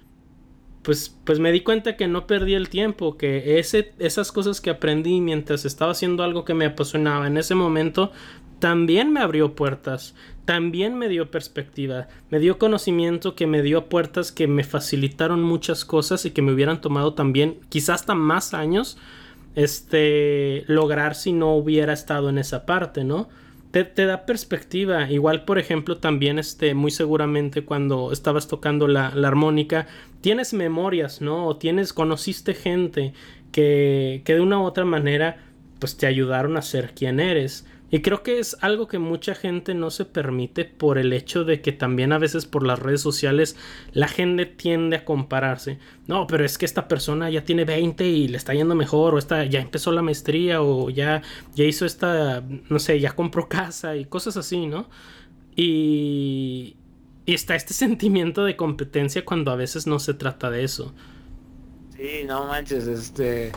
pues, 0.86 1.18
pues 1.24 1.40
me 1.40 1.52
di 1.52 1.62
cuenta 1.62 1.98
que 1.98 2.08
no 2.08 2.28
perdí 2.28 2.54
el 2.54 2.70
tiempo, 2.70 3.18
que 3.18 3.58
ese, 3.58 3.92
esas 3.98 4.32
cosas 4.32 4.62
que 4.62 4.70
aprendí 4.70 5.20
mientras 5.20 5.66
estaba 5.66 5.92
haciendo 5.92 6.24
algo 6.24 6.46
que 6.46 6.54
me 6.54 6.66
apasionaba 6.66 7.26
en 7.26 7.38
ese 7.38 7.56
momento, 7.56 8.12
también 8.60 9.12
me 9.12 9.20
abrió 9.20 9.56
puertas, 9.56 10.14
también 10.46 10.96
me 10.96 11.10
dio 11.10 11.32
perspectiva, 11.32 12.08
me 12.30 12.40
dio 12.40 12.60
conocimiento 12.60 13.36
que 13.36 13.48
me 13.48 13.64
dio 13.64 13.90
puertas 13.90 14.32
que 14.32 14.48
me 14.48 14.64
facilitaron 14.64 15.42
muchas 15.42 15.86
cosas 15.86 16.24
y 16.26 16.32
que 16.32 16.44
me 16.44 16.54
hubieran 16.54 16.82
tomado 16.82 17.16
también, 17.16 17.58
quizás 17.70 18.02
hasta 18.02 18.14
más 18.14 18.54
años, 18.54 19.00
este, 19.56 20.66
lograr 20.68 21.16
si 21.16 21.34
no 21.34 21.56
hubiera 21.56 21.94
estado 21.94 22.30
en 22.30 22.38
esa 22.38 22.68
parte, 22.68 23.04
¿no? 23.04 23.28
Te, 23.84 24.06
da 24.06 24.26
perspectiva. 24.26 25.10
Igual, 25.12 25.44
por 25.44 25.60
ejemplo, 25.60 25.98
también 25.98 26.40
este, 26.40 26.74
muy 26.74 26.92
seguramente 26.92 27.66
cuando 27.66 28.12
estabas 28.12 28.48
tocando 28.48 28.88
la, 28.88 29.12
la, 29.14 29.28
armónica, 29.28 29.88
tienes 30.22 30.54
memorias, 30.54 31.22
¿no? 31.22 31.46
O 31.46 31.58
tienes, 31.58 31.92
conociste 31.92 32.54
gente 32.54 33.14
que, 33.52 34.22
que 34.24 34.36
de 34.36 34.42
una 34.42 34.60
u 34.60 34.64
otra 34.64 34.86
manera, 34.86 35.38
pues 35.80 35.98
te 35.98 36.08
ayudaron 36.08 36.56
a 36.58 36.62
ser 36.62 36.94
quien 36.94 37.20
eres. 37.20 37.68
Y 37.92 38.02
creo 38.02 38.24
que 38.24 38.40
es 38.40 38.58
algo 38.62 38.88
que 38.88 38.98
mucha 38.98 39.36
gente 39.36 39.76
no 39.76 39.92
se 39.92 40.06
permite 40.06 40.66
por 40.66 40.98
el 40.98 41.14
hecho 41.14 41.44
de 41.44 41.62
que 41.62 41.72
también 41.72 42.14
a 42.14 42.18
veces 42.18 42.46
por 42.46 42.66
las 42.66 42.80
redes 42.80 43.02
sociales 43.02 43.56
la 43.94 44.08
gente 44.08 44.48
tiende 44.48 44.98
a 44.98 45.06
compararse. 45.06 45.78
No, 46.08 46.26
pero 46.26 46.44
es 46.44 46.58
que 46.58 46.66
esta 46.66 46.88
persona 46.88 47.30
ya 47.30 47.44
tiene 47.44 47.64
20 47.64 48.06
y 48.06 48.28
le 48.28 48.38
está 48.38 48.54
yendo 48.54 48.74
mejor, 48.74 49.14
o 49.14 49.20
esta, 49.20 49.46
ya 49.46 49.60
empezó 49.62 49.92
la 49.92 50.02
maestría, 50.02 50.62
o 50.62 50.90
ya, 50.90 51.22
ya 51.54 51.64
hizo 51.64 51.86
esta, 51.86 52.44
no 52.70 52.80
sé, 52.80 53.00
ya 53.00 53.12
compró 53.12 53.48
casa 53.48 53.96
y 53.96 54.06
cosas 54.06 54.36
así, 54.36 54.66
¿no? 54.66 54.90
Y, 55.56 56.76
y 57.26 57.34
está 57.34 57.56
este 57.56 57.74
sentimiento 57.76 58.46
de 58.46 58.56
competencia 58.56 59.24
cuando 59.24 59.52
a 59.52 59.56
veces 59.56 59.86
no 59.86 60.00
se 60.00 60.16
trata 60.16 60.50
de 60.50 60.64
eso. 60.64 60.94
Sí, 61.96 62.24
no 62.26 62.48
manches, 62.48 62.88
este 62.88 63.52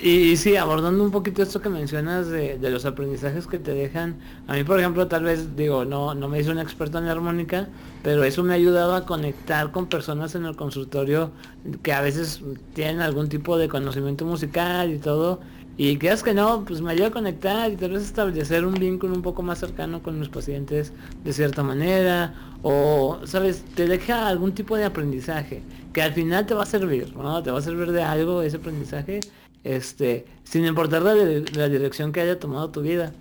y, 0.00 0.36
sí, 0.36 0.56
abordando 0.56 1.04
un 1.04 1.10
poquito 1.10 1.42
esto 1.42 1.60
que 1.60 1.68
mencionas 1.68 2.28
de, 2.28 2.58
los 2.70 2.84
aprendizajes 2.86 3.46
que 3.46 3.58
te 3.58 3.74
dejan, 3.74 4.16
a 4.46 4.54
mí 4.54 4.64
por 4.64 4.78
ejemplo 4.78 5.06
tal 5.06 5.24
vez 5.24 5.54
digo, 5.56 5.84
no, 5.84 6.14
no 6.14 6.28
me 6.28 6.40
hice 6.40 6.50
un 6.50 6.58
experto 6.58 6.98
en 6.98 7.04
armónica, 7.04 7.68
pero 8.02 8.24
eso 8.24 8.42
me 8.42 8.52
ha 8.52 8.56
ayudado 8.56 8.94
a 8.94 9.04
conectar 9.04 9.70
con 9.70 9.86
personas 9.86 10.34
en 10.34 10.46
el 10.46 10.56
consultorio 10.56 11.30
que 11.82 11.92
a 11.92 12.00
veces 12.00 12.40
tienen 12.74 13.00
algún 13.00 13.28
tipo 13.28 13.58
de 13.58 13.68
conocimiento 13.68 14.24
musical 14.24 14.92
y 14.92 14.98
todo, 14.98 15.40
y 15.76 15.96
creas 15.96 16.22
que 16.22 16.34
no, 16.34 16.64
pues 16.66 16.80
me 16.82 16.92
ayuda 16.92 17.08
a 17.08 17.10
conectar 17.10 17.70
y 17.70 17.76
tal 17.76 17.92
vez 17.92 18.02
establecer 18.02 18.64
un 18.66 18.74
vínculo 18.74 19.14
un 19.14 19.22
poco 19.22 19.42
más 19.42 19.58
cercano 19.58 20.02
con 20.02 20.18
mis 20.18 20.28
pacientes 20.28 20.92
de 21.24 21.32
cierta 21.32 21.62
manera, 21.62 22.34
o, 22.62 23.20
sabes, 23.24 23.64
te 23.74 23.86
deja 23.86 24.28
algún 24.28 24.52
tipo 24.52 24.76
de 24.76 24.84
aprendizaje 24.84 25.62
que 25.92 26.02
al 26.02 26.12
final 26.12 26.46
te 26.46 26.54
va 26.54 26.62
a 26.62 26.66
servir, 26.66 27.14
¿no? 27.16 27.42
Te 27.42 27.50
va 27.50 27.58
a 27.58 27.62
servir 27.62 27.92
de 27.92 28.02
algo 28.02 28.42
ese 28.42 28.56
aprendizaje 28.56 29.20
este, 29.64 30.24
sin 30.44 30.64
importar 30.66 31.02
la, 31.02 31.14
la 31.14 31.68
dirección 31.68 32.12
que 32.12 32.20
haya 32.20 32.38
tomado 32.38 32.70
tu 32.70 32.82
vida. 32.82 33.12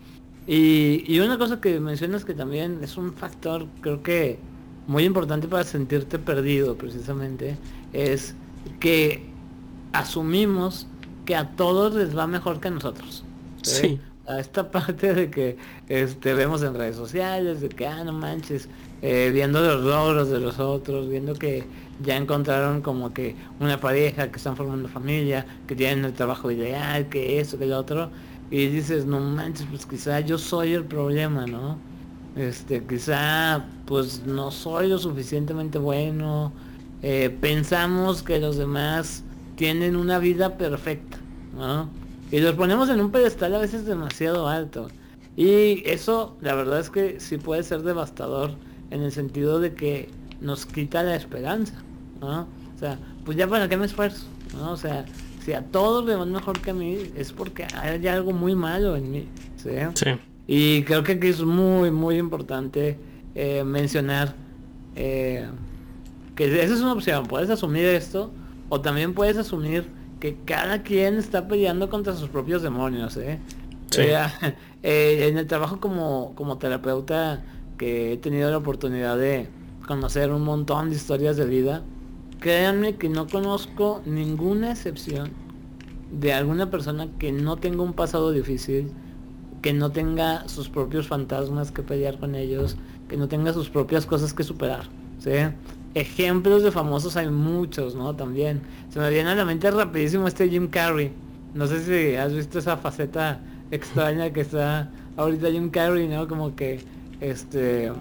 Y, 0.48 1.04
y, 1.08 1.20
una 1.20 1.38
cosa 1.38 1.62
que 1.62 1.80
mencionas 1.80 2.26
que 2.26 2.34
también 2.34 2.80
es 2.82 2.98
un 2.98 3.14
factor, 3.14 3.68
creo 3.82 4.02
que 4.02 4.40
muy 4.88 5.04
importante 5.04 5.48
para 5.48 5.64
sentirte 5.64 6.18
perdido 6.18 6.76
precisamente, 6.76 7.58
es 7.94 8.36
que 8.80 9.24
asumimos 9.94 10.88
que 11.26 11.36
a 11.36 11.50
todos 11.56 11.94
les 11.94 12.18
va 12.18 12.28
mejor 12.28 12.60
que 12.60 12.70
a 12.70 12.72
nosotros. 12.72 13.24
¿sí? 13.62 14.00
A 14.28 14.40
esta 14.40 14.72
parte 14.72 15.14
de 15.14 15.30
que 15.30 15.58
este, 15.88 16.34
vemos 16.34 16.64
en 16.64 16.74
redes 16.74 16.96
sociales, 16.96 17.62
de 17.62 17.70
que, 17.70 17.88
ah, 17.88 18.04
no 18.04 18.14
manches, 18.14 18.68
eh, 19.02 19.30
viendo 19.34 19.62
los 19.62 19.84
logros 19.84 20.30
de 20.30 20.40
los 20.40 20.60
otros, 20.60 21.08
viendo 21.08 21.36
que 21.36 21.64
ya 22.04 22.18
encontraron 22.18 22.82
como 22.82 23.14
que 23.14 23.36
una 23.60 23.80
pareja, 23.80 24.32
que 24.32 24.38
están 24.38 24.56
formando 24.56 24.90
familia, 24.90 25.46
que 25.68 25.76
tienen 25.76 26.06
el 26.06 26.14
trabajo 26.14 26.52
ideal, 26.52 27.10
que 27.10 27.40
eso, 27.40 27.58
que 27.58 27.66
lo 27.66 27.78
otro, 27.78 28.10
y 28.50 28.68
dices, 28.68 29.06
no 29.06 29.20
manches, 29.20 29.66
pues 29.70 29.86
quizá 29.86 30.20
yo 30.20 30.38
soy 30.38 30.74
el 30.74 30.84
problema, 30.84 31.46
¿no? 31.46 31.78
Este, 32.36 32.84
quizá 32.84 33.66
pues 33.86 34.24
no 34.26 34.52
soy 34.52 34.88
lo 34.88 34.98
suficientemente 34.98 35.78
bueno, 35.78 36.54
eh, 37.02 37.36
pensamos 37.42 38.24
que 38.24 38.40
los 38.40 38.58
demás 38.58 39.24
tienen 39.56 39.96
una 39.96 40.20
vida 40.20 40.58
perfecta, 40.58 41.18
¿no? 41.56 41.90
Y 42.32 42.40
los 42.40 42.56
ponemos 42.56 42.90
en 42.90 43.02
un 43.02 43.12
pedestal 43.12 43.54
a 43.56 43.60
veces 43.60 43.86
demasiado 43.86 44.48
alto. 44.48 44.88
Y 45.36 45.84
eso, 45.90 46.38
la 46.42 46.56
verdad 46.56 46.80
es 46.80 46.90
que 46.90 47.20
sí 47.20 47.38
puede 47.38 47.64
ser 47.64 47.84
devastador 47.84 48.52
en 48.90 49.02
el 49.02 49.12
sentido 49.12 49.60
de 49.60 49.74
que 49.74 50.10
nos 50.40 50.66
quita 50.66 51.04
la 51.04 51.16
esperanza. 51.16 51.74
¿No? 52.22 52.48
O 52.76 52.80
sea, 52.80 52.98
pues 53.26 53.38
ya 53.38 53.48
para 53.48 53.68
qué 53.68 53.76
me 53.76 53.86
esfuerzo, 53.86 54.26
¿no? 54.56 54.72
O 54.72 54.78
sea, 54.78 55.06
si 55.44 55.54
a 55.54 55.64
todos 55.64 56.06
le 56.06 56.16
van 56.16 56.32
mejor 56.32 56.60
que 56.60 56.72
a 56.72 56.74
mí, 56.74 56.98
es 57.16 57.32
porque 57.34 57.66
hay 57.76 58.08
algo 58.08 58.32
muy 58.32 58.56
malo 58.56 58.96
en 58.96 59.12
mí, 59.12 59.28
¿sí? 59.58 59.70
Y 60.48 60.84
creo 60.84 61.04
que 61.04 61.14
aquí 61.14 61.28
es 61.28 61.42
muy, 61.42 61.92
muy 61.92 62.18
importante 62.18 62.98
eh, 63.36 63.64
mencionar 63.64 64.36
eh, 64.96 65.48
que 66.36 66.46
esa 66.46 66.74
es 66.74 66.82
una 66.82 66.94
opción, 66.94 67.26
puedes 67.26 67.50
asumir 67.50 67.86
esto, 67.86 68.32
o 68.70 68.82
también 68.82 69.14
puedes 69.14 69.38
asumir 69.38 69.86
que 70.20 70.38
cada 70.46 70.84
quien 70.84 71.18
está 71.18 71.48
peleando 71.48 71.90
contra 71.90 72.16
sus 72.16 72.30
propios 72.30 72.62
demonios, 72.62 73.18
¿eh? 73.18 73.40
eh 73.98 75.28
en 75.28 75.38
el 75.38 75.48
trabajo 75.48 75.80
como, 75.80 76.34
como 76.36 76.58
terapeuta 76.58 77.44
que 77.78 78.14
he 78.14 78.18
tenido 78.18 78.50
la 78.50 78.58
oportunidad 78.58 79.18
de 79.18 79.48
conocer 79.88 80.32
un 80.32 80.44
montón 80.44 80.90
de 80.90 80.96
historias 80.96 81.36
de 81.36 81.46
vida, 81.46 81.82
Créanme 82.42 82.96
que 82.96 83.08
no 83.08 83.28
conozco 83.28 84.02
ninguna 84.04 84.72
excepción 84.72 85.30
de 86.12 86.34
alguna 86.34 86.72
persona 86.72 87.08
que 87.20 87.32
no 87.32 87.58
tenga 87.58 87.84
un 87.84 87.94
pasado 87.94 88.32
difícil, 88.32 88.92
que 89.62 89.74
no 89.74 89.92
tenga 89.92 90.48
sus 90.50 90.68
propios 90.68 91.08
fantasmas 91.08 91.72
que 91.72 91.84
pelear 91.84 92.18
con 92.18 92.34
ellos, 92.34 92.78
que 93.08 93.16
no 93.16 93.28
tenga 93.28 93.54
sus 93.54 93.70
propias 93.70 94.08
cosas 94.08 94.34
que 94.34 94.44
superar. 94.44 94.86
¿sí? 95.20 95.30
Ejemplos 95.94 96.64
de 96.64 96.72
famosos 96.72 97.16
hay 97.16 97.30
muchos, 97.30 97.94
¿no? 97.94 98.16
También. 98.16 98.62
Se 98.90 99.00
me 99.00 99.12
viene 99.12 99.30
a 99.30 99.36
la 99.36 99.46
mente 99.46 99.70
rapidísimo 99.70 100.28
este 100.28 100.50
Jim 100.50 100.68
Carrey. 100.68 101.14
No 101.54 101.68
sé 101.68 101.84
si 101.84 102.16
has 102.16 102.34
visto 102.34 102.58
esa 102.58 102.76
faceta 102.76 103.40
extraña 103.70 104.34
que 104.34 104.42
está 104.42 104.90
ahorita 105.16 105.52
Jim 105.52 105.70
Carrey, 105.70 106.08
¿no? 106.08 106.28
Como 106.28 106.56
que 106.56 106.80
este 107.20 107.92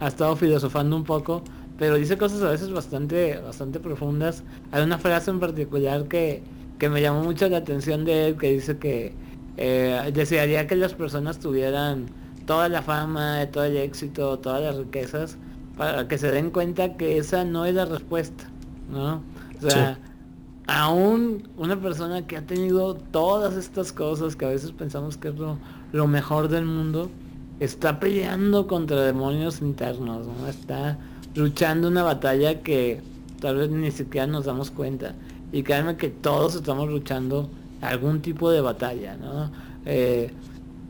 ha 0.00 0.08
estado 0.08 0.36
filosofando 0.36 0.96
un 0.96 1.04
poco, 1.04 1.42
pero 1.78 1.96
dice 1.96 2.16
cosas 2.16 2.42
a 2.42 2.50
veces 2.50 2.70
bastante, 2.70 3.38
bastante 3.38 3.80
profundas. 3.80 4.42
Hay 4.72 4.82
una 4.82 4.98
frase 4.98 5.30
en 5.30 5.40
particular 5.40 6.08
que, 6.08 6.42
que 6.78 6.88
me 6.88 7.00
llamó 7.00 7.22
mucho 7.22 7.48
la 7.48 7.58
atención 7.58 8.04
de 8.04 8.28
él, 8.28 8.36
que 8.36 8.52
dice 8.52 8.78
que 8.78 9.14
eh, 9.56 10.10
desearía 10.12 10.66
que 10.66 10.76
las 10.76 10.94
personas 10.94 11.38
tuvieran 11.38 12.06
toda 12.46 12.68
la 12.68 12.82
fama, 12.82 13.46
todo 13.52 13.64
el 13.64 13.76
éxito, 13.76 14.38
todas 14.38 14.62
las 14.62 14.76
riquezas, 14.76 15.36
para 15.76 16.08
que 16.08 16.16
se 16.16 16.30
den 16.30 16.50
cuenta 16.50 16.96
que 16.96 17.18
esa 17.18 17.44
no 17.44 17.64
es 17.64 17.74
la 17.74 17.84
respuesta, 17.84 18.44
¿no? 18.90 19.22
O 19.62 19.70
sea, 19.70 19.98
aún 20.66 21.48
una 21.56 21.80
persona 21.80 22.26
que 22.26 22.36
ha 22.36 22.46
tenido 22.46 22.94
todas 22.94 23.56
estas 23.56 23.92
cosas 23.92 24.36
que 24.36 24.44
a 24.44 24.48
veces 24.48 24.72
pensamos 24.72 25.16
que 25.16 25.28
es 25.28 25.34
lo, 25.34 25.58
lo 25.92 26.06
mejor 26.06 26.48
del 26.48 26.64
mundo, 26.64 27.10
está 27.60 27.98
peleando 27.98 28.66
contra 28.66 29.02
demonios 29.02 29.60
internos, 29.60 30.26
¿no? 30.26 30.48
Está 30.48 30.98
luchando 31.36 31.88
una 31.88 32.02
batalla 32.02 32.62
que 32.62 33.00
tal 33.40 33.56
vez 33.56 33.70
ni 33.70 33.90
siquiera 33.90 34.26
nos 34.26 34.46
damos 34.46 34.70
cuenta. 34.70 35.14
Y 35.52 35.62
créanme 35.62 35.96
que 35.96 36.08
todos 36.08 36.54
estamos 36.54 36.88
luchando 36.88 37.48
algún 37.80 38.20
tipo 38.20 38.50
de 38.50 38.60
batalla, 38.60 39.16
¿no? 39.16 39.50
Eh, 39.84 40.30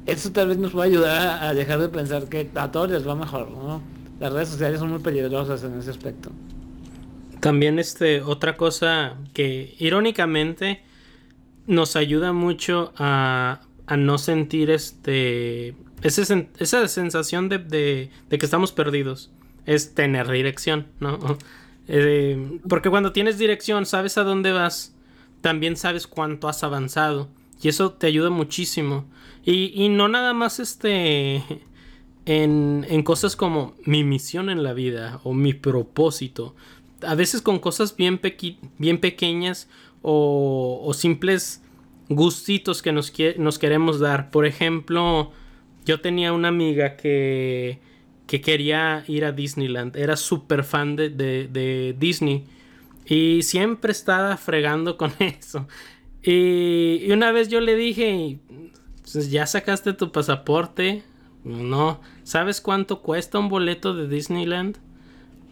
eso 0.07 0.31
tal 0.33 0.49
vez 0.49 0.59
nos 0.59 0.73
puede 0.73 0.91
ayudar 0.91 1.45
a, 1.45 1.53
dejar 1.53 1.81
de 1.81 1.89
pensar 1.89 2.29
que 2.29 2.49
a 2.55 2.71
todos 2.71 2.91
les 2.91 3.07
va 3.07 3.15
mejor, 3.15 3.51
¿no? 3.51 3.83
Las 4.21 4.33
redes 4.33 4.49
sociales 4.49 4.79
son 4.79 4.91
muy 4.91 5.01
peligrosas 5.01 5.63
en 5.65 5.79
ese 5.79 5.91
aspecto. 5.91 6.31
También 7.41 7.79
este, 7.79 8.23
otra 8.23 8.57
cosa 8.57 9.15
que 9.35 9.75
irónicamente 9.79 10.83
nos 11.67 11.97
ayuda 11.97 12.33
mucho 12.33 12.93
a, 12.97 13.61
a 13.87 13.97
no 13.97 14.19
sentir 14.19 14.71
este 14.71 15.75
esa 16.03 16.89
sensación 16.89 17.49
de, 17.49 17.59
de, 17.59 18.39
que 18.39 18.45
estamos 18.45 18.73
perdidos 18.73 19.31
es 19.67 19.95
tener 19.95 20.29
dirección, 20.31 20.87
¿no? 21.01 21.19
Eh, 21.89 22.59
porque 22.69 22.91
cuando 22.91 23.13
tienes 23.13 23.39
dirección, 23.39 23.87
sabes 23.87 24.19
a 24.19 24.25
dónde 24.25 24.51
vas, 24.51 24.97
también 25.41 25.77
sabes 25.77 26.09
cuánto 26.09 26.49
has 26.49 26.65
avanzado. 26.65 27.29
Y 27.63 27.69
eso 27.69 27.93
te 27.93 28.09
ayuda 28.09 28.29
muchísimo. 28.29 29.05
Y, 29.45 29.73
y 29.73 29.89
no 29.89 30.09
nada 30.09 30.35
más 30.35 30.59
este. 30.59 31.45
En, 32.25 32.85
en, 32.89 33.05
cosas 33.05 33.37
como 33.37 33.77
mi 33.85 34.03
misión 34.03 34.51
en 34.51 34.65
la 34.65 34.73
vida 34.73 35.21
o 35.23 35.33
mi 35.33 35.55
propósito. 35.55 36.57
A 37.03 37.15
veces 37.15 37.41
con 37.41 37.61
cosas 37.61 37.95
bien, 37.95 38.21
bien 38.79 38.99
pequeñas 38.99 39.69
o, 40.03 40.81
o, 40.83 40.93
simples 40.93 41.63
gustitos 42.09 42.83
que 42.83 42.91
nos, 42.91 43.13
nos 43.39 43.61
queremos 43.61 44.01
dar. 44.01 44.33
Por 44.33 44.45
ejemplo, 44.45 45.31
yo 45.85 46.01
tenía 46.01 46.33
una 46.33 46.49
amiga 46.49 46.97
que, 46.97 47.79
que 48.27 48.41
quería 48.41 49.05
ir 49.07 49.25
a 49.25 49.33
Disneyland. 49.33 49.97
Era 49.97 50.17
súper 50.17 50.65
fan 50.65 50.97
de, 50.97 51.11
de, 51.11 51.95
Disney. 51.99 52.45
Y 53.07 53.43
siempre 53.43 53.93
estaba 53.93 54.37
fregando 54.37 54.97
con 54.97 55.13
eso. 55.19 55.67
Y, 56.23 57.11
una 57.11 57.31
vez 57.33 57.49
yo 57.49 57.61
le 57.61 57.77
dije, 57.77 58.39
pues, 59.13 59.31
¿ya 59.31 59.47
sacaste 59.47 59.93
tu 59.93 60.11
pasaporte? 60.11 61.03
No. 61.45 62.01
¿Sabes 62.25 62.61
cuánto 62.61 63.03
cuesta 63.03 63.39
un 63.39 63.49
boleto 63.49 63.95
de 63.95 64.09
Disneyland? 64.09 64.79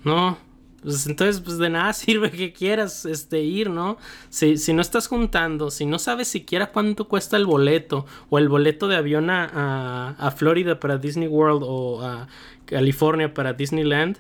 No. 0.03 0.37
Pues 0.85 1.07
entonces, 1.07 1.41
pues 1.41 1.57
de 1.57 1.71
nada 1.71 1.93
sirve 1.95 2.31
que 2.31 2.53
quieras 2.53 3.07
este, 3.07 3.43
ir, 3.43 3.71
¿no? 3.71 3.97
Si, 4.29 4.59
si 4.59 4.75
no 4.75 4.83
estás 4.83 5.09
juntando, 5.09 5.71
si 5.71 5.87
no 5.87 5.99
sabes 5.99 6.29
siquiera 6.29 6.73
cuánto 6.73 7.09
cuesta 7.09 7.39
el 7.39 7.47
boleto, 7.47 8.05
o 8.29 8.39
el 8.39 8.51
boleto 8.51 8.87
de 8.87 8.97
avión 8.97 9.31
a, 9.31 10.11
a, 10.11 10.31
Florida 10.33 10.79
para 10.79 10.99
Disney 10.99 11.27
World 11.27 11.63
o 11.65 12.03
a 12.03 12.29
California 12.67 13.33
para 13.35 13.53
Disneyland, 13.53 14.19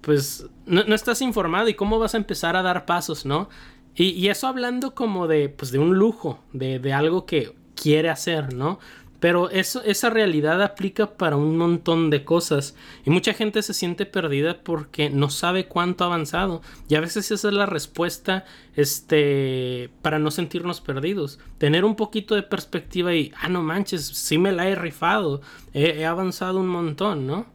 pues 0.00 0.46
no, 0.66 0.84
no, 0.84 0.94
estás 0.94 1.22
informado 1.22 1.68
y 1.68 1.74
cómo 1.74 1.98
vas 1.98 2.14
a 2.14 2.18
empezar 2.18 2.56
a 2.56 2.62
dar 2.62 2.86
pasos, 2.86 3.24
¿no? 3.24 3.48
Y, 3.94 4.10
y 4.10 4.28
eso 4.28 4.46
hablando 4.46 4.94
como 4.94 5.28
de, 5.28 5.48
pues 5.48 5.70
de 5.70 5.78
un 5.78 5.96
lujo, 5.96 6.42
de, 6.52 6.78
de 6.78 6.92
algo 6.92 7.26
que 7.26 7.54
quiere 7.74 8.08
hacer, 8.08 8.54
¿no? 8.54 8.78
Pero 9.22 9.50
eso, 9.50 9.84
esa 9.84 10.10
realidad 10.10 10.60
aplica 10.60 11.16
para 11.16 11.36
un 11.36 11.56
montón 11.56 12.10
de 12.10 12.24
cosas. 12.24 12.74
Y 13.06 13.10
mucha 13.10 13.32
gente 13.34 13.62
se 13.62 13.72
siente 13.72 14.04
perdida 14.04 14.64
porque 14.64 15.10
no 15.10 15.30
sabe 15.30 15.68
cuánto 15.68 16.02
ha 16.02 16.08
avanzado. 16.08 16.60
Y 16.88 16.96
a 16.96 17.00
veces 17.00 17.30
esa 17.30 17.46
es 17.46 17.54
la 17.54 17.66
respuesta 17.66 18.44
este, 18.74 19.90
para 20.02 20.18
no 20.18 20.32
sentirnos 20.32 20.80
perdidos. 20.80 21.38
Tener 21.58 21.84
un 21.84 21.94
poquito 21.94 22.34
de 22.34 22.42
perspectiva 22.42 23.14
y, 23.14 23.30
ah, 23.40 23.48
no 23.48 23.62
manches, 23.62 24.04
sí 24.04 24.38
me 24.38 24.50
la 24.50 24.68
he 24.68 24.74
rifado. 24.74 25.40
He, 25.72 26.04
avanzado 26.04 26.58
un 26.58 26.66
montón, 26.66 27.24
¿no? 27.24 27.46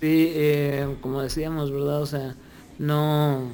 Sí, 0.00 0.32
eh, 0.34 0.96
como 1.00 1.22
decíamos, 1.22 1.70
¿verdad? 1.70 2.02
O 2.02 2.06
sea, 2.06 2.34
no... 2.78 3.50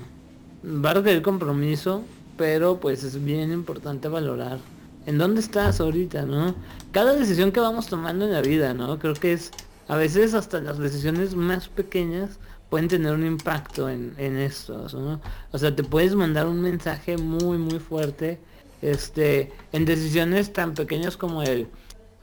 Va 0.65 0.91
a 0.91 0.95
requerir 0.95 1.23
compromiso, 1.23 2.03
pero 2.37 2.79
pues 2.79 3.03
es 3.03 3.23
bien 3.23 3.53
importante 3.53 4.09
valorar 4.09 4.59
en 5.07 5.19
dónde 5.19 5.41
estás 5.41 5.81
ahorita, 5.81 6.23
¿no? 6.23 6.55
Cada 6.93 7.15
decisión 7.15 7.53
que 7.53 7.61
vamos 7.61 7.89
tomando 7.89 8.25
en 8.25 8.33
la 8.33 8.43
vida, 8.43 8.75
¿no? 8.75 8.99
Creo 8.99 9.15
que 9.15 9.33
es, 9.33 9.51
a 9.89 9.97
veces 9.97 10.35
hasta 10.35 10.61
las 10.61 10.79
decisiones 10.79 11.35
más 11.35 11.69
pequeñas 11.69 12.39
pueden 12.71 12.89
tener 12.89 13.13
un 13.13 13.27
impacto 13.27 13.89
en, 13.89 14.15
en 14.19 14.37
esto, 14.37 14.87
¿no? 14.93 15.21
O 15.51 15.59
sea, 15.59 15.75
te 15.75 15.85
puedes 15.85 16.15
mandar 16.15 16.47
un 16.47 16.61
mensaje 16.61 17.17
muy, 17.19 17.59
muy 17.59 17.79
fuerte, 17.79 18.41
este, 18.81 19.53
en 19.73 19.85
decisiones 19.85 20.53
tan 20.53 20.75
pequeñas 20.75 21.17
como 21.17 21.43
el, 21.43 21.69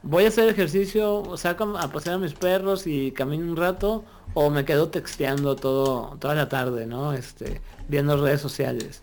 voy 0.02 0.24
a 0.24 0.28
hacer 0.28 0.48
ejercicio, 0.48 1.36
saco 1.36 1.76
a 1.76 1.88
pasear 1.88 2.16
a 2.16 2.18
mis 2.18 2.34
perros 2.34 2.86
y 2.86 3.12
camino 3.12 3.44
un 3.44 3.56
rato, 3.56 4.04
o 4.34 4.50
me 4.50 4.64
quedo 4.64 4.88
texteando 4.88 5.56
todo, 5.56 6.16
toda 6.18 6.34
la 6.34 6.48
tarde, 6.48 6.86
¿no? 6.86 7.12
Este, 7.12 7.60
viendo 7.88 8.16
redes 8.16 8.40
sociales. 8.40 9.02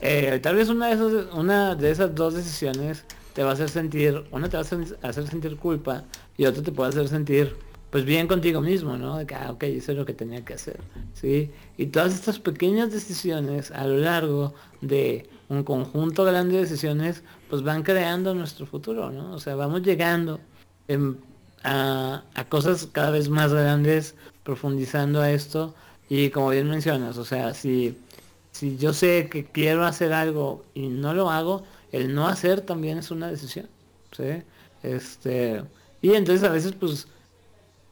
Eh, 0.00 0.38
tal 0.42 0.56
vez 0.56 0.68
una 0.68 1.74
de, 1.74 1.90
esas, 1.90 2.14
dos 2.14 2.34
decisiones 2.34 3.04
te 3.32 3.42
va 3.42 3.50
a 3.50 3.52
hacer 3.54 3.70
sentir, 3.70 4.24
una 4.30 4.48
te 4.48 4.56
va 4.56 4.62
a 4.62 5.08
hacer 5.08 5.26
sentir 5.26 5.56
culpa 5.56 6.04
y 6.36 6.44
otra 6.44 6.62
te 6.62 6.72
puede 6.72 6.90
hacer 6.90 7.08
sentir 7.08 7.56
pues 7.90 8.04
bien 8.04 8.26
contigo 8.26 8.60
mismo, 8.60 8.98
¿no? 8.98 9.16
De 9.16 9.26
que, 9.26 9.34
ah, 9.34 9.52
ok, 9.52 9.62
es 9.62 9.88
lo 9.88 10.04
que 10.04 10.12
tenía 10.12 10.44
que 10.44 10.54
hacer, 10.54 10.80
¿sí? 11.14 11.50
Y 11.78 11.86
todas 11.86 12.14
estas 12.14 12.38
pequeñas 12.38 12.92
decisiones 12.92 13.70
a 13.70 13.86
lo 13.86 13.96
largo 13.96 14.54
de 14.82 15.30
un 15.48 15.62
conjunto 15.62 16.24
grande 16.24 16.56
de 16.56 16.62
decisiones, 16.62 17.22
pues 17.48 17.62
van 17.62 17.82
creando 17.82 18.34
nuestro 18.34 18.66
futuro, 18.66 19.10
¿no? 19.10 19.32
O 19.32 19.38
sea, 19.38 19.54
vamos 19.56 19.82
llegando 19.82 20.40
a, 21.62 22.22
cosas 22.48 22.88
cada 22.92 23.10
vez 23.10 23.28
más 23.28 23.52
grandes, 23.52 24.14
profundizando 24.42 25.20
a 25.20 25.30
esto, 25.30 25.74
y 26.08 26.30
como 26.30 26.50
bien 26.50 26.68
mencionas, 26.68 27.18
o 27.18 27.24
sea, 27.24 27.54
si, 27.54 27.98
si 28.52 28.76
yo 28.76 28.92
sé 28.92 29.28
que 29.30 29.44
quiero 29.44 29.84
hacer 29.84 30.12
algo 30.12 30.64
y 30.74 30.88
no 30.88 31.14
lo 31.14 31.30
hago, 31.30 31.64
el 31.92 32.14
no 32.14 32.28
hacer 32.28 32.60
también 32.60 32.98
es 32.98 33.10
una 33.10 33.28
decisión. 33.28 33.66
¿sí? 34.16 34.42
Este, 34.82 35.62
y 36.02 36.14
entonces 36.14 36.48
a 36.48 36.52
veces 36.52 36.72
pues 36.72 37.08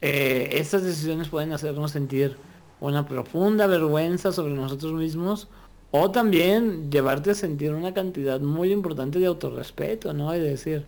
eh, 0.00 0.48
estas 0.52 0.82
decisiones 0.84 1.28
pueden 1.28 1.52
hacernos 1.52 1.90
sentir 1.90 2.36
una 2.80 3.06
profunda 3.06 3.66
vergüenza 3.66 4.32
sobre 4.32 4.54
nosotros 4.54 4.92
mismos 4.92 5.48
o 5.96 6.10
también 6.10 6.90
llevarte 6.90 7.30
a 7.30 7.34
sentir 7.34 7.72
una 7.72 7.94
cantidad 7.94 8.40
muy 8.40 8.72
importante 8.72 9.20
de 9.20 9.26
autorrespeto, 9.26 10.12
¿no? 10.12 10.34
Y 10.34 10.40
decir, 10.40 10.86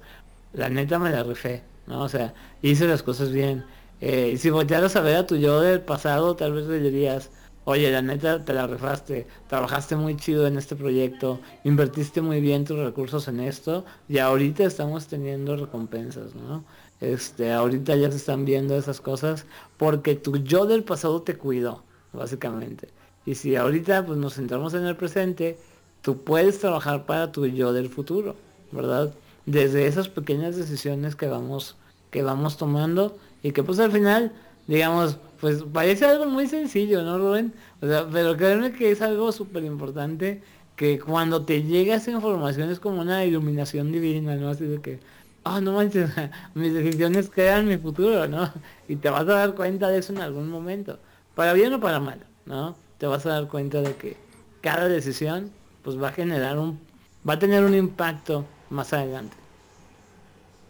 la 0.53 0.69
neta 0.69 0.99
me 0.99 1.11
la 1.11 1.23
rifé, 1.23 1.63
¿no? 1.87 2.03
O 2.03 2.09
sea, 2.09 2.35
hice 2.61 2.89
las 2.89 3.05
cosas 3.05 3.31
bien. 3.31 3.65
Eh, 4.01 4.33
y 4.35 4.37
si 4.39 4.51
voltearas 4.51 4.97
a 4.97 5.03
ver 5.03 5.17
a 5.17 5.27
tu 5.27 5.37
yo 5.37 5.61
del 5.61 5.81
pasado, 5.81 6.35
tal 6.35 6.55
vez 6.55 6.67
le 6.67 6.81
dirías, 6.81 7.31
oye, 7.65 7.89
la 7.93 8.03
neta 8.03 8.45
te 8.45 8.53
la 8.53 8.67
rifaste, 8.67 9.29
trabajaste 9.47 9.95
muy 9.95 10.17
chido 10.17 10.45
en 10.49 10.59
este 10.59 10.75
proyecto, 10.75 11.41
invertiste 11.63 12.21
muy 12.21 12.41
bien 12.41 12.65
tus 12.65 12.79
recursos 12.79 13.29
en 13.29 13.39
esto 13.39 13.85
y 14.09 14.19
ahorita 14.19 14.65
estamos 14.65 15.07
teniendo 15.07 15.57
recompensas, 15.57 16.35
¿no? 16.35 16.65
Este, 17.01 17.53
ahorita 17.53 17.95
ya 17.95 18.11
se 18.11 18.17
están 18.17 18.45
viendo 18.45 18.77
esas 18.77 19.01
cosas 19.01 19.47
porque 19.77 20.17
tu 20.17 20.39
yo 20.39 20.67
del 20.67 20.83
pasado 20.83 21.23
te 21.23 21.37
cuidó, 21.37 21.85
básicamente. 22.13 22.89
Y 23.27 23.35
si 23.35 23.57
ahorita 23.57 24.07
pues 24.07 24.19
nos 24.19 24.35
centramos 24.35 24.73
en 24.75 24.87
el 24.87 24.97
presente, 24.97 25.59
tú 26.01 26.23
puedes 26.23 26.61
trabajar 26.61 27.05
para 27.05 27.33
tu 27.33 27.47
yo 27.47 27.73
del 27.73 27.91
futuro, 27.91 28.37
¿verdad? 28.73 29.13
Desde 29.45 29.87
esas 29.87 30.09
pequeñas 30.09 30.57
decisiones 30.57 31.17
que 31.17 31.27
vamos 31.27 31.77
que 32.11 32.23
vamos 32.23 32.57
tomando 32.57 33.19
y 33.43 33.53
que 33.53 33.63
pues 33.63 33.79
al 33.79 33.93
final, 33.93 34.33
digamos, 34.67 35.19
pues 35.41 35.63
parece 35.65 36.07
algo 36.07 36.27
muy 36.27 36.47
sencillo, 36.47 37.03
¿no, 37.03 37.19
Rubén? 37.19 37.53
O 37.83 37.87
sea, 37.87 38.07
pero 38.11 38.37
créeme 38.37 38.73
que 38.73 38.91
es 38.91 39.03
algo 39.03 39.33
súper 39.33 39.65
importante 39.65 40.43
que 40.77 40.99
cuando 40.99 41.45
te 41.45 41.63
llega 41.63 41.97
esa 41.97 42.11
información 42.11 42.71
es 42.71 42.81
como 42.81 43.01
una 43.01 43.25
iluminación 43.25 43.93
divina, 43.93 44.37
¿no? 44.37 44.51
Así 44.51 44.65
de 44.65 44.81
que, 44.81 45.01
ah, 45.45 45.61
no 45.61 45.73
manches, 45.73 46.11
mis 46.55 46.73
decisiones 46.73 47.31
crean 47.31 47.67
mi 47.67 47.77
futuro, 47.79 48.27
¿no? 48.29 48.53
Y 48.89 48.97
te 48.97 49.11
vas 49.11 49.23
a 49.23 49.25
dar 49.25 49.55
cuenta 49.55 49.89
de 49.89 49.99
eso 49.99 50.13
en 50.13 50.21
algún 50.21 50.49
momento, 50.49 50.99
para 51.35 51.53
bien 51.53 51.73
o 51.75 51.81
para 51.81 52.01
mal, 52.01 52.25
¿no? 52.47 52.77
Te 52.99 53.07
vas 53.07 53.27
a 53.27 53.31
dar 53.31 53.49
cuenta 53.49 53.83
de 53.83 53.95
que 53.95 54.17
cada 54.61 54.89
decisión, 54.89 55.51
pues 55.83 56.01
va 56.01 56.09
a 56.09 56.13
generar 56.13 56.59
un, 56.59 56.81
va 57.29 57.35
a 57.35 57.39
tener 57.39 57.65
un 57.65 57.75
impacto 57.75 58.47
más 58.71 58.93
adelante. 58.93 59.37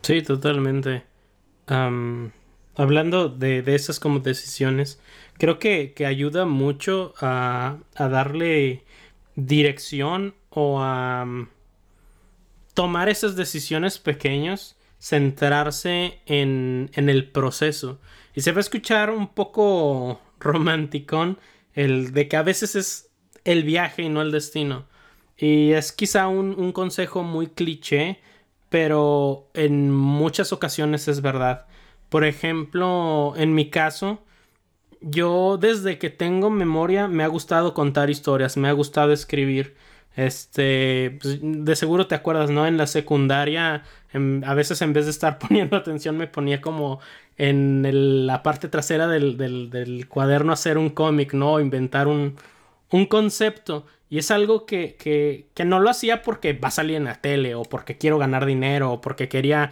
Sí, 0.03 0.23
totalmente. 0.23 1.05
hablando 2.77 3.29
de, 3.29 3.62
de, 3.62 3.75
esas 3.75 3.99
como 3.99 4.21
decisiones, 4.21 5.01
creo 5.39 5.59
que, 5.59 5.95
que 5.95 6.07
ayuda 6.07 6.45
mucho 6.45 7.15
a, 7.21 7.79
a, 7.97 8.09
darle 8.09 8.85
dirección 9.35 10.35
o 10.51 10.81
a 10.81 11.27
tomar 12.75 13.09
esas 13.09 13.35
decisiones 13.35 13.99
pequeñas, 13.99 14.77
centrarse 15.01 16.21
en, 16.27 16.91
en 16.95 17.09
el 17.09 17.29
proceso. 17.31 17.99
Y 18.35 18.43
se 18.43 18.53
va 18.53 18.59
a 18.59 18.61
escuchar 18.61 19.11
un 19.11 19.29
poco 19.29 20.21
romanticón 20.39 21.39
el 21.77 22.12
de 22.12 22.27
que 22.27 22.37
a 22.37 22.43
veces 22.43 22.75
es 22.75 23.11
el 23.45 23.62
viaje 23.62 24.03
y 24.03 24.09
no 24.09 24.23
el 24.23 24.33
destino. 24.33 24.87
Y 25.37 25.73
es 25.73 25.93
quizá 25.93 26.27
un, 26.27 26.59
un 26.59 26.73
consejo 26.73 27.23
muy 27.23 27.47
cliché, 27.47 28.19
pero 28.69 29.49
en 29.55 29.93
muchas 29.93 30.53
ocasiones 30.53 31.07
es 31.07 31.21
verdad. 31.21 31.67
Por 32.09 32.25
ejemplo, 32.25 33.35
en 33.37 33.55
mi 33.55 33.71
caso, 33.71 34.25
yo 35.01 35.59
desde 35.59 35.99
que 35.99 36.11
tengo 36.11 36.51
memoria 36.51 37.09
me 37.09 37.23
ha 37.23 37.29
gustado 37.29 37.75
contar 37.75 38.11
historias, 38.11 38.57
me 38.57 38.69
ha 38.69 38.73
gustado 38.73 39.12
escribir. 39.12 39.77
Este, 40.17 41.19
pues, 41.21 41.39
de 41.43 41.77
seguro 41.77 42.07
te 42.07 42.15
acuerdas, 42.15 42.51
¿no? 42.51 42.67
En 42.67 42.79
la 42.79 42.87
secundaria, 42.87 43.85
a 44.45 44.55
veces 44.55 44.81
en 44.83 44.95
vez 44.95 45.05
de 45.05 45.11
estar 45.11 45.39
poniendo 45.49 45.77
atención, 45.77 46.17
me 46.17 46.27
ponía 46.27 46.61
como 46.61 47.01
en 47.37 48.27
la 48.27 48.43
parte 48.43 48.69
trasera 48.69 49.07
del, 49.07 49.37
del, 49.37 49.71
del 49.71 50.09
cuaderno 50.09 50.53
hacer 50.53 50.79
un 50.79 50.91
cómic, 50.91 51.35
¿no? 51.35 51.61
Inventar 51.61 52.09
un, 52.09 52.37
un 52.91 53.07
concepto. 53.07 53.87
Y 54.09 54.19
es 54.19 54.31
algo 54.31 54.67
que, 54.67 54.97
que, 54.97 55.49
que, 55.55 55.65
no 55.65 55.81
lo 55.81 55.91
hacía 55.91 56.23
porque 56.23 56.53
va 56.53 56.69
a 56.69 56.71
salir 56.71 56.97
en 56.97 57.05
la 57.05 57.21
tele 57.21 57.55
o 57.55 57.63
porque 57.63 57.99
quiero 57.99 58.19
ganar 58.19 58.47
dinero 58.47 58.93
o 58.93 59.01
porque 59.01 59.29
quería 59.29 59.71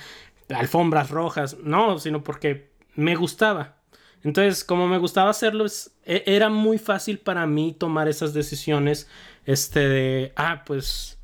alfombras 0.55 1.11
rojas. 1.11 1.57
No, 1.63 1.99
sino 1.99 2.23
porque 2.23 2.71
me 2.97 3.15
gustaba. 3.15 3.77
Entonces, 4.25 4.65
como 4.65 4.89
me 4.89 4.99
gustaba 4.99 5.31
hacerlo, 5.31 5.67
e, 6.05 6.25
era 6.27 6.49
muy 6.49 6.79
fácil 6.79 7.19
para 7.19 7.47
mí 7.47 7.77
tomar 7.79 8.09
esas 8.09 8.35
decisiones. 8.35 9.09
Este 9.47 9.81
de, 9.89 10.33
ah, 10.37 10.63
pues 10.65 11.19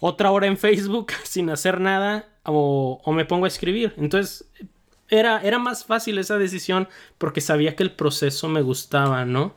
otra 0.00 0.32
hora 0.32 0.46
en 0.46 0.58
Facebook 0.58 1.12
sin 1.24 1.48
hacer 1.48 1.80
nada 1.80 2.28
o, 2.44 3.00
o 3.04 3.12
me 3.12 3.24
pongo 3.24 3.46
a 3.46 3.48
escribir. 3.48 3.94
Entonces, 3.96 4.46
era, 5.08 5.40
era 5.42 5.58
más 5.58 5.84
fácil 5.84 6.18
esa 6.18 6.38
decisión 6.38 6.88
porque 7.18 7.40
sabía 7.40 7.76
que 7.76 7.82
el 7.82 7.92
proceso 7.92 8.48
me 8.48 8.62
gustaba, 8.62 9.24
¿no? 9.24 9.54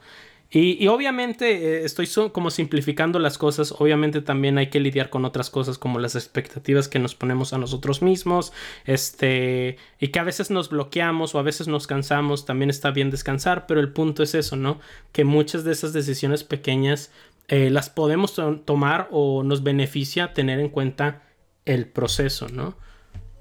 Y, 0.49 0.87
obviamente 0.87 1.51
eh, 1.51 1.85
estoy 1.85 2.07
como 2.31 2.51
simplificando 2.51 3.19
las 3.19 3.37
cosas, 3.37 3.73
obviamente 3.77 4.21
también 4.21 4.57
hay 4.57 4.69
que 4.69 4.79
lidiar 4.79 5.09
con 5.09 5.25
otras 5.25 5.49
cosas 5.49 5.77
como 5.77 5.99
las 5.99 6.15
expectativas 6.15 6.87
que 6.87 6.99
nos 6.99 7.15
ponemos 7.15 7.51
a 7.51 7.57
nosotros 7.57 8.01
mismos, 8.01 8.53
este, 8.85 9.75
y 9.99 10.07
que 10.07 10.19
a 10.19 10.23
veces 10.23 10.49
nos 10.49 10.69
bloqueamos 10.69 11.35
o 11.35 11.39
a 11.39 11.43
veces 11.43 11.67
nos 11.67 11.85
cansamos, 11.85 12.45
también 12.45 12.69
está 12.69 12.91
bien 12.91 13.11
descansar, 13.11 13.65
pero 13.67 13.81
el 13.81 13.91
punto 13.91 14.23
es 14.23 14.35
eso, 14.35 14.55
¿no? 14.55 14.79
Que 15.11 15.25
muchas 15.25 15.65
de 15.65 15.73
esas 15.73 15.91
decisiones 15.91 16.45
pequeñas 16.45 17.11
eh, 17.49 17.69
las 17.69 17.89
podemos 17.89 18.33
tomar 18.63 19.09
o 19.11 19.43
nos 19.43 19.63
beneficia 19.63 20.33
tener 20.33 20.61
en 20.61 20.69
cuenta 20.69 21.23
el 21.65 21.87
proceso, 21.87 22.47
¿no? 22.47 22.75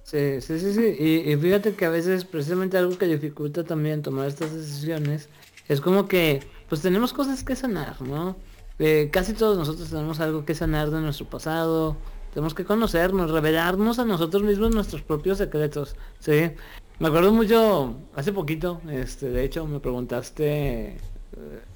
Sí, 0.03 0.41
sí, 0.41 0.59
sí, 0.59 0.73
sí. 0.73 0.97
Y, 0.99 1.33
y 1.33 1.37
fíjate 1.37 1.75
que 1.75 1.85
a 1.85 1.91
veces 1.91 2.25
precisamente 2.25 2.79
algo 2.79 2.99
que 2.99 3.07
dificulta 3.07 3.63
también 3.63 4.03
tomar 4.03 4.27
estas 4.27 4.53
decisiones 4.55 5.29
es 5.69 5.81
como 5.81 6.07
que 6.07 6.41
pues 6.69 6.83
tenemos 6.83 7.13
cosas 7.13 7.45
que 7.45 7.57
sanar, 7.57 8.01
¿no? 8.03 8.37
Eh, 8.79 9.09
casi 9.11 9.33
todos 9.33 9.57
nosotros 9.57 9.89
tenemos 9.89 10.21
algo 10.21 10.45
que 10.45 10.55
sanar 10.55 10.91
de 10.91 11.01
nuestro 11.01 11.27
pasado, 11.27 11.97
tenemos 12.35 12.55
que 12.55 12.65
conocernos, 12.65 13.31
revelarnos 13.31 13.99
a 13.99 14.05
nosotros 14.05 14.43
mismos 14.43 14.75
nuestros 14.75 15.03
propios 15.03 15.39
secretos, 15.39 15.97
¿sí? 16.19 16.51
Me 16.99 17.09
acuerdo 17.09 17.33
mucho, 17.33 17.97
hace 18.15 18.33
poquito, 18.33 18.81
este, 18.91 19.31
de 19.31 19.45
hecho, 19.45 19.67
me 19.67 19.81
preguntaste, 19.81 20.97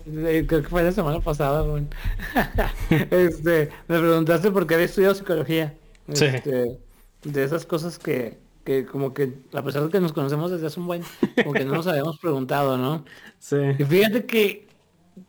eh, 0.07 0.45
creo 0.47 0.63
que 0.63 0.69
fue 0.69 0.83
la 0.83 0.93
semana 0.93 1.21
pasada, 1.21 1.63
bueno. 1.63 1.89
este, 3.11 3.71
me 3.89 3.99
preguntaste 3.99 4.51
por 4.51 4.67
qué 4.67 4.75
había 4.75 4.87
estudiado 4.87 5.15
psicología. 5.15 5.75
Este, 6.09 6.79
de 7.23 7.45
esas 7.45 7.67
cosas 7.67 7.99
que, 7.99 8.39
que 8.65 8.85
como 8.85 9.15
que 9.15 9.33
a 9.53 9.63
pesar 9.63 9.85
de 9.85 9.91
que 9.91 10.01
nos 10.01 10.13
conocemos 10.13 10.51
desde 10.51 10.67
hace 10.67 10.81
un 10.81 10.87
buen, 10.87 11.03
como 11.37 11.53
que 11.53 11.65
no 11.65 11.75
nos 11.75 11.87
habíamos 11.87 12.19
preguntado, 12.19 12.77
¿no? 12.77 13.05
Sí. 13.39 13.57
Y 13.79 13.85
fíjate 13.85 14.27
que 14.27 14.70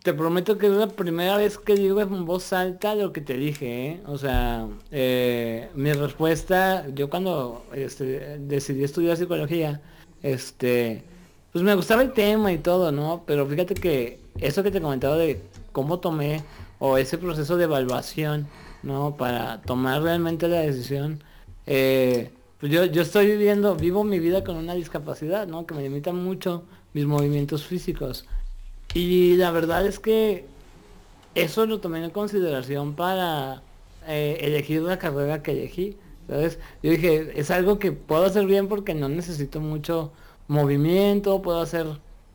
te 0.03 0.13
prometo 0.13 0.57
que 0.57 0.67
es 0.67 0.73
la 0.73 0.87
primera 0.87 1.37
vez 1.37 1.57
que 1.57 1.75
digo 1.75 2.01
en 2.01 2.25
voz 2.25 2.53
alta 2.53 2.95
lo 2.95 3.13
que 3.13 3.21
te 3.21 3.35
dije, 3.35 3.87
¿eh? 3.87 4.01
O 4.07 4.17
sea, 4.17 4.67
eh, 4.91 5.69
mi 5.75 5.93
respuesta, 5.93 6.87
yo 6.89 7.09
cuando 7.09 7.65
este, 7.73 8.39
decidí 8.39 8.83
estudiar 8.83 9.17
psicología, 9.17 9.81
este, 10.23 11.03
pues 11.51 11.63
me 11.63 11.75
gustaba 11.75 12.01
el 12.01 12.13
tema 12.13 12.51
y 12.51 12.57
todo, 12.57 12.91
¿no? 12.91 13.23
Pero 13.25 13.45
fíjate 13.45 13.73
que 13.75 14.19
eso 14.39 14.63
que 14.63 14.71
te 14.71 14.81
comentaba 14.81 15.17
de 15.17 15.41
cómo 15.71 15.99
tomé, 15.99 16.43
o 16.79 16.97
ese 16.97 17.17
proceso 17.19 17.57
de 17.57 17.65
evaluación, 17.65 18.47
¿no? 18.83 19.15
Para 19.15 19.61
tomar 19.61 20.01
realmente 20.01 20.47
la 20.47 20.61
decisión, 20.61 21.23
eh, 21.67 22.31
pues 22.59 22.71
yo, 22.71 22.85
yo 22.85 23.01
estoy 23.03 23.27
viviendo, 23.27 23.75
vivo 23.75 24.03
mi 24.03 24.19
vida 24.19 24.43
con 24.43 24.55
una 24.55 24.73
discapacidad, 24.73 25.47
¿no? 25.47 25.65
Que 25.65 25.75
me 25.75 25.83
limita 25.83 26.11
mucho 26.11 26.63
mis 26.93 27.05
movimientos 27.05 27.65
físicos. 27.65 28.25
Y 28.93 29.35
la 29.35 29.51
verdad 29.51 29.85
es 29.85 29.99
que 29.99 30.45
eso 31.35 31.65
lo 31.65 31.79
tomé 31.79 32.03
en 32.03 32.11
consideración 32.11 32.95
para 32.95 33.63
eh, 34.07 34.37
elegir 34.41 34.81
la 34.81 34.99
carrera 34.99 35.41
que 35.43 35.51
elegí. 35.51 35.97
¿sabes? 36.27 36.59
Yo 36.83 36.91
dije, 36.91 37.39
es 37.39 37.51
algo 37.51 37.79
que 37.79 37.91
puedo 37.91 38.25
hacer 38.25 38.45
bien 38.45 38.67
porque 38.67 38.93
no 38.93 39.09
necesito 39.09 39.59
mucho 39.59 40.11
movimiento, 40.47 41.41
puedo 41.41 41.61
hacer 41.61 41.87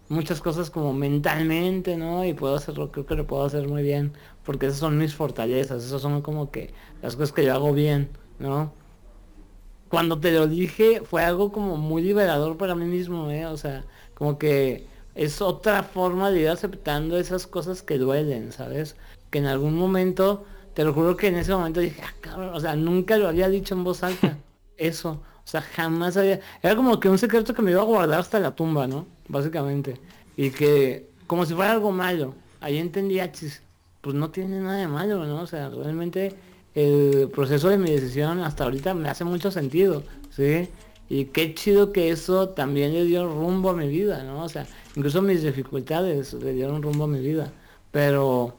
muchas 0.08 0.40
cosas 0.40 0.70
como 0.70 0.92
mentalmente, 0.92 1.96
¿no? 1.96 2.24
Y 2.24 2.34
puedo 2.34 2.56
hacerlo, 2.56 2.90
creo 2.92 3.06
que 3.06 3.14
lo 3.14 3.26
puedo 3.26 3.44
hacer 3.44 3.68
muy 3.68 3.82
bien, 3.82 4.12
porque 4.44 4.66
esas 4.66 4.78
son 4.78 4.98
mis 4.98 5.14
fortalezas, 5.14 5.84
esas 5.84 6.02
son 6.02 6.22
como 6.22 6.50
que 6.50 6.72
las 7.02 7.16
cosas 7.16 7.32
que 7.32 7.44
yo 7.44 7.54
hago 7.54 7.72
bien, 7.72 8.10
¿no? 8.38 8.72
Cuando 9.88 10.18
te 10.20 10.32
lo 10.32 10.46
dije 10.48 11.00
fue 11.04 11.22
algo 11.22 11.52
como 11.52 11.76
muy 11.76 12.02
liberador 12.02 12.56
para 12.56 12.74
mí 12.74 12.84
mismo, 12.86 13.30
¿eh? 13.30 13.46
O 13.46 13.56
sea, 13.56 13.84
como 14.14 14.38
que 14.38 14.86
es 15.16 15.40
otra 15.40 15.82
forma 15.82 16.30
de 16.30 16.42
ir 16.42 16.48
aceptando 16.48 17.18
esas 17.18 17.46
cosas 17.46 17.82
que 17.82 17.98
duelen, 17.98 18.52
¿sabes? 18.52 18.96
Que 19.30 19.38
en 19.38 19.46
algún 19.46 19.74
momento, 19.74 20.44
te 20.74 20.84
lo 20.84 20.92
juro 20.92 21.16
que 21.16 21.28
en 21.28 21.36
ese 21.36 21.52
momento 21.52 21.80
dije, 21.80 22.02
ah, 22.04 22.14
cabrón, 22.20 22.50
o 22.54 22.60
sea, 22.60 22.76
nunca 22.76 23.16
lo 23.16 23.26
había 23.26 23.48
dicho 23.48 23.74
en 23.74 23.82
voz 23.82 24.02
alta. 24.02 24.36
Eso, 24.76 25.22
o 25.46 25.48
sea, 25.48 25.62
jamás 25.62 26.16
había... 26.18 26.40
Era 26.62 26.76
como 26.76 27.00
que 27.00 27.08
un 27.08 27.18
secreto 27.18 27.54
que 27.54 27.62
me 27.62 27.70
iba 27.70 27.80
a 27.80 27.84
guardar 27.84 28.20
hasta 28.20 28.38
la 28.38 28.54
tumba, 28.54 28.86
¿no? 28.86 29.06
Básicamente. 29.28 29.98
Y 30.36 30.50
que, 30.50 31.08
como 31.26 31.46
si 31.46 31.54
fuera 31.54 31.72
algo 31.72 31.92
malo. 31.92 32.34
Ahí 32.60 32.76
entendía, 32.76 33.32
chis, 33.32 33.62
pues 34.02 34.14
no 34.14 34.30
tiene 34.30 34.60
nada 34.60 34.76
de 34.76 34.86
malo, 34.86 35.24
¿no? 35.24 35.40
O 35.40 35.46
sea, 35.46 35.70
realmente 35.70 36.34
el 36.74 37.30
proceso 37.32 37.70
de 37.70 37.78
mi 37.78 37.90
decisión 37.90 38.40
hasta 38.40 38.64
ahorita 38.64 38.92
me 38.92 39.08
hace 39.08 39.24
mucho 39.24 39.50
sentido, 39.50 40.02
¿sí? 40.30 40.68
Y 41.08 41.26
qué 41.26 41.54
chido 41.54 41.92
que 41.92 42.10
eso 42.10 42.48
también 42.48 42.92
le 42.92 43.04
dio 43.04 43.28
rumbo 43.28 43.70
a 43.70 43.74
mi 43.74 43.88
vida, 43.88 44.24
¿no? 44.24 44.44
O 44.44 44.48
sea, 44.48 44.66
incluso 44.96 45.22
mis 45.22 45.42
dificultades 45.42 46.32
le 46.34 46.52
dieron 46.52 46.82
rumbo 46.82 47.04
a 47.04 47.08
mi 47.08 47.20
vida. 47.20 47.52
Pero 47.92 48.56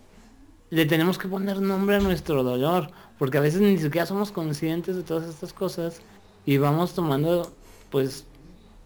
le 0.69 0.86
tenemos 0.86 1.17
que 1.17 1.27
poner 1.27 1.62
nombre 1.62 1.97
a 1.97 1.99
nuestro 1.99 2.43
dolor, 2.43 2.89
porque 3.17 3.38
a 3.38 3.41
veces 3.41 3.62
ni 3.62 3.77
siquiera 3.77 4.05
somos 4.05 4.31
conscientes 4.31 4.95
de 4.95 5.03
todas 5.03 5.27
estas 5.27 5.53
cosas 5.53 6.01
y 6.45 6.57
vamos 6.57 6.93
tomando, 6.93 7.51
pues, 7.89 8.25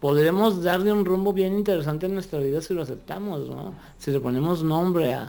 podremos 0.00 0.64
darle 0.64 0.92
un 0.92 1.04
rumbo 1.04 1.32
bien 1.32 1.56
interesante 1.56 2.06
en 2.06 2.14
nuestra 2.14 2.40
vida 2.40 2.60
si 2.60 2.74
lo 2.74 2.82
aceptamos, 2.82 3.48
¿no? 3.48 3.74
Si 3.98 4.10
le 4.10 4.18
ponemos 4.18 4.64
nombre 4.64 5.14
a, 5.14 5.26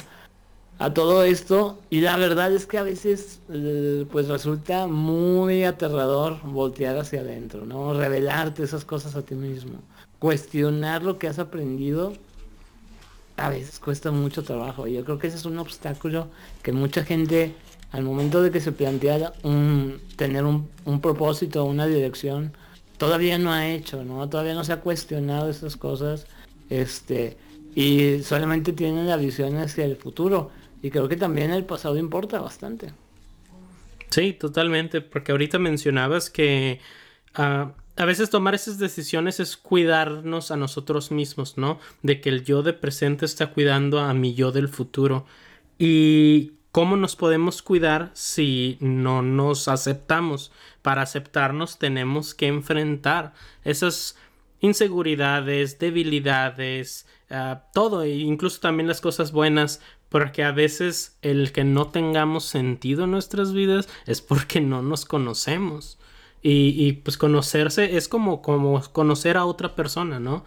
a 0.80 0.94
todo 0.94 1.24
esto 1.24 1.80
y 1.90 2.02
la 2.02 2.18
verdad 2.18 2.52
es 2.52 2.66
que 2.66 2.78
a 2.78 2.84
veces 2.84 3.42
eh, 3.50 4.06
pues 4.12 4.28
resulta 4.28 4.88
muy 4.88 5.64
aterrador 5.64 6.40
voltear 6.44 6.98
hacia 6.98 7.22
adentro, 7.22 7.66
¿no? 7.66 7.94
Revelarte 7.94 8.64
esas 8.64 8.84
cosas 8.86 9.16
a 9.16 9.22
ti 9.22 9.36
mismo, 9.36 9.80
cuestionar 10.20 11.04
lo 11.04 11.18
que 11.20 11.28
has 11.28 11.40
aprendido 11.40 12.14
a 13.38 13.50
veces 13.50 13.80
cuesta 13.80 14.12
mucho 14.12 14.44
trabajo. 14.44 14.88
Yo 14.88 15.04
creo 15.04 15.18
que 15.20 15.28
ese 15.28 15.38
es 15.38 15.46
un 15.46 15.58
obstáculo 15.58 16.28
que 16.62 16.72
mucha 16.72 17.04
gente 17.04 17.56
al 17.92 18.04
momento 18.04 18.42
de 18.42 18.52
que 18.52 18.60
se 18.60 18.72
plantea 18.72 19.34
un, 19.44 20.02
tener 20.16 20.46
un, 20.46 20.68
un 20.86 21.00
propósito, 21.00 21.64
una 21.66 21.86
dirección, 21.86 22.52
todavía 22.98 23.38
no 23.38 23.52
ha 23.52 23.68
hecho, 23.70 24.04
¿no? 24.04 24.28
Todavía 24.30 24.56
no 24.56 24.64
se 24.64 24.74
ha 24.74 24.82
cuestionado 24.82 25.50
esas 25.50 25.78
cosas, 25.78 26.26
este, 26.70 27.38
y 27.76 28.22
solamente 28.24 28.74
tienen 28.74 29.08
la 29.08 29.18
visión 29.18 29.58
hacia 29.58 29.86
el 29.86 29.96
futuro 29.96 30.50
y 30.84 30.91
creo 30.91 31.08
que 31.08 31.15
también 31.15 31.50
el 31.50 31.65
pasado 31.65 31.98
importa 31.98 32.39
bastante. 32.41 32.93
Sí, 34.10 34.34
totalmente, 34.34 35.02
porque 35.02 35.32
ahorita 35.32 35.58
mencionabas 35.58 36.30
que 36.30 36.82
ah, 37.34 37.72
a 37.96 38.06
veces 38.06 38.30
tomar 38.30 38.54
esas 38.54 38.78
decisiones 38.80 39.39
es 39.39 39.56
cuidarnos 39.56 40.52
a 40.52 40.58
nosotros 40.58 41.10
mismos, 41.10 41.58
¿no? 41.58 41.80
De 42.02 42.19
que 42.19 42.30
el 42.30 42.43
yo 42.43 42.63
de 42.63 42.74
presente 42.74 43.26
está 43.26 43.48
cuidando 43.48 44.02
a 44.02 44.13
mi 44.13 44.36
yo 44.36 44.52
del 44.52 44.67
futuro. 44.67 45.26
Y 45.80 46.52
cómo 46.72 46.98
nos 46.98 47.15
podemos 47.15 47.62
cuidar 47.62 48.12
si 48.13 48.78
no 48.82 49.22
nos 49.22 49.69
aceptamos. 49.69 50.52
Para 50.82 51.04
aceptarnos 51.04 51.80
tenemos 51.80 52.36
que 52.36 52.48
enfrentar 52.48 53.34
esas 53.63 54.17
inseguridades, 54.60 55.80
debilidades, 55.80 57.08
ah, 57.30 57.63
todo, 57.74 58.04
e 58.04 58.15
incluso 58.15 58.60
también 58.60 58.88
las 58.88 59.02
cosas 59.02 59.32
buenas, 59.32 59.82
porque 60.13 60.43
a 60.43 60.52
veces 60.52 61.17
el 61.23 61.52
que 61.52 61.63
no 61.63 61.88
tengamos 61.88 62.45
sentido 62.45 63.06
en 63.06 63.12
nuestras 63.12 63.52
vidas 63.52 63.89
es 64.06 64.21
porque 64.21 64.62
no 64.62 64.84
nos 64.84 65.06
conocemos. 65.06 65.97
Y, 66.43 66.93
pues 67.04 67.17
conocerse 67.17 67.97
es 67.97 68.08
como, 68.08 68.43
como 68.43 68.80
conocer 68.91 69.38
a 69.38 69.45
otra 69.45 69.76
persona, 69.76 70.19
¿no? 70.19 70.45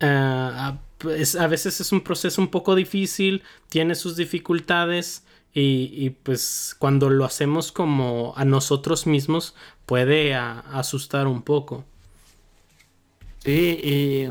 Ah, 0.00 0.78
pues, 0.96 1.36
a 1.36 1.46
veces 1.46 1.78
es 1.82 1.92
un 1.92 2.00
proceso 2.00 2.40
un 2.40 2.48
poco 2.48 2.74
difícil, 2.74 3.42
tiene 3.68 3.96
sus 3.96 4.16
dificultades 4.16 5.26
y, 5.52 6.08
pues 6.22 6.74
cuando 6.78 7.10
lo 7.10 7.26
hacemos 7.26 7.70
como 7.70 8.32
a 8.34 8.46
nosotros 8.46 9.06
mismos 9.06 9.54
puede 9.84 10.34
asustar 10.34 11.26
un 11.26 11.42
poco. 11.42 11.84
Sí, 13.44 13.78
y 13.82 14.28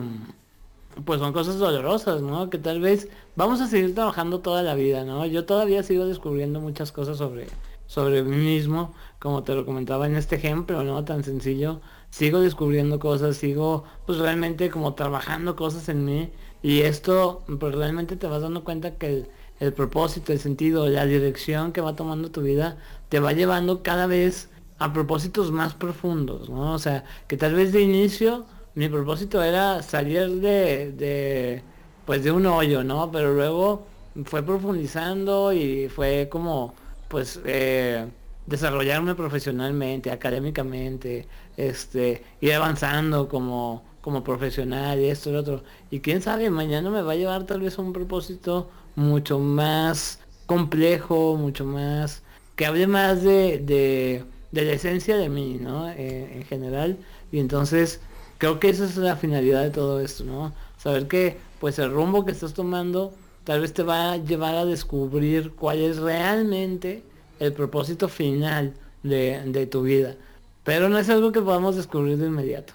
pues 1.06 1.20
son 1.20 1.34
cosas 1.34 1.58
dolorosas, 1.60 2.24
¿no? 2.24 2.50
Que 2.50 2.58
tal 2.58 2.82
vez 2.82 3.10
vamos 3.36 3.62
a 3.62 3.68
seguir 3.68 3.96
trabajando 3.96 4.40
toda 4.40 4.64
la 4.64 4.76
vida, 4.76 5.04
¿no? 5.06 5.26
Yo 5.26 5.46
todavía 5.46 5.84
sigo 5.84 6.06
descubriendo 6.06 6.60
muchas 6.60 6.92
cosas 6.92 7.18
sobre, 7.18 7.48
sobre 7.88 8.24
mí 8.24 8.38
mismo, 8.38 8.94
como 9.20 9.44
te 9.44 9.56
lo 9.56 9.66
comentaba 9.66 10.08
en 10.08 10.16
este 10.16 10.36
ejemplo, 10.36 10.84
¿no? 10.84 11.04
Tan 11.06 11.24
sencillo. 11.24 11.82
Sigo 12.10 12.42
descubriendo 12.42 13.00
cosas, 13.00 13.38
sigo 13.38 13.86
pues 14.06 14.18
realmente 14.18 14.70
como 14.70 14.94
trabajando 14.96 15.56
cosas 15.56 15.88
en 15.90 16.06
mí 16.06 16.32
y 16.62 16.82
esto 16.82 17.44
pues 17.60 17.74
realmente 17.74 18.16
te 18.18 18.28
vas 18.28 18.42
dando 18.42 18.64
cuenta 18.64 18.96
que 18.98 19.08
el, 19.08 19.30
el 19.60 19.74
propósito, 19.74 20.34
el 20.34 20.40
sentido, 20.40 20.88
la 20.90 21.06
dirección 21.06 21.72
que 21.72 21.82
va 21.82 21.96
tomando 21.96 22.32
tu 22.32 22.42
vida 22.42 22.78
te 23.10 23.20
va 23.20 23.32
llevando 23.34 23.84
cada 23.84 24.08
vez 24.08 24.50
a 24.80 24.92
propósitos 24.94 25.52
más 25.52 25.74
profundos, 25.76 26.50
¿no? 26.50 26.74
O 26.74 26.80
sea, 26.80 27.06
que 27.28 27.38
tal 27.38 27.54
vez 27.54 27.72
de 27.72 27.82
inicio 27.82 28.46
mi 28.74 28.90
propósito 28.90 29.44
era 29.44 29.84
salir 29.84 30.40
de, 30.42 30.92
de, 30.94 31.64
pues 32.06 32.24
de 32.24 32.32
un 32.32 32.46
hoyo, 32.46 32.84
¿no? 32.84 33.12
Pero 33.12 33.34
luego 33.34 33.86
fue 34.26 34.44
profundizando 34.44 35.54
y 35.54 35.90
fue 35.90 36.28
como, 36.30 36.74
pues, 37.08 37.40
eh, 37.46 38.08
desarrollarme 38.46 39.16
profesionalmente, 39.16 40.12
académicamente, 40.12 41.28
este, 41.58 42.24
ir 42.42 42.54
avanzando 42.54 43.28
como, 43.30 43.84
como 44.02 44.24
profesional 44.24 45.00
y 45.00 45.06
esto 45.06 45.32
y 45.32 45.36
otro. 45.36 45.64
Y 45.90 46.00
quién 46.02 46.22
sabe, 46.22 46.50
mañana 46.50 46.90
me 46.90 47.02
va 47.02 47.14
a 47.14 47.16
llevar 47.16 47.46
tal 47.46 47.62
vez 47.62 47.78
a 47.78 47.82
un 47.82 47.94
propósito 47.94 48.70
mucho 48.96 49.40
más 49.40 50.20
complejo, 50.46 51.38
mucho 51.38 51.66
más, 51.66 52.24
que 52.56 52.66
hable 52.66 52.88
más 52.88 53.24
de, 53.24 53.60
de, 53.60 54.26
de 54.52 54.66
la 54.66 54.74
esencia 54.74 55.18
de 55.18 55.30
mí, 55.30 55.58
¿no? 55.62 55.90
Eh, 55.90 56.38
en 56.38 56.44
general. 56.46 56.98
Y 57.32 57.40
entonces 57.40 58.02
creo 58.38 58.60
que 58.60 58.70
esa 58.70 58.86
es 58.86 58.98
la 58.98 59.16
finalidad 59.16 59.64
de 59.64 59.70
todo 59.72 60.02
esto, 60.02 60.24
¿no? 60.26 60.54
Saber 60.78 61.08
que 61.08 61.38
pues 61.62 61.78
el 61.78 61.92
rumbo 61.92 62.26
que 62.26 62.32
estás 62.32 62.56
tomando 62.56 63.14
tal 63.44 63.62
vez 63.62 63.72
te 63.72 63.84
va 63.84 64.14
a 64.14 64.18
llevar 64.18 64.56
a 64.56 64.66
descubrir 64.66 65.52
cuál 65.52 65.78
es 65.78 65.98
realmente 65.98 67.04
el 67.40 67.54
propósito 67.54 68.10
final 68.10 68.74
de, 69.04 69.68
tu 69.72 69.84
vida. 69.84 70.16
Pero 70.64 70.90
no 70.90 70.98
es 70.98 71.08
algo 71.10 71.32
que 71.32 71.40
podamos 71.40 71.76
descubrir 71.76 72.18
de 72.18 72.28
inmediato. 72.28 72.74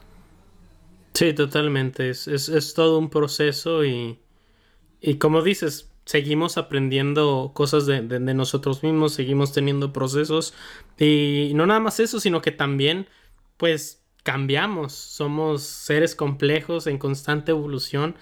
Sí, 1.14 1.32
totalmente. 1.34 2.10
Es, 2.10 2.28
es, 2.28 2.74
todo 2.74 2.98
un 2.98 3.10
proceso 3.10 3.84
y, 3.84 4.20
y 5.00 5.16
como 5.16 5.42
dices, 5.42 5.90
seguimos 6.04 6.56
aprendiendo 6.56 7.50
cosas 7.54 7.86
de, 7.86 8.02
de, 8.02 8.34
nosotros 8.34 8.84
mismos, 8.84 9.14
seguimos 9.14 9.52
teniendo 9.52 9.92
procesos 9.92 10.54
y 10.96 11.50
no 11.56 11.66
nada 11.66 11.80
más 11.80 11.98
eso, 11.98 12.20
sino 12.20 12.40
que 12.40 12.52
también 12.52 13.08
pues 13.56 14.00
cambiamos, 14.22 14.92
somos 14.92 15.62
seres 15.62 16.14
complejos 16.14 16.86
en 16.86 16.98
constante 16.98 17.50
evolución 17.50 18.14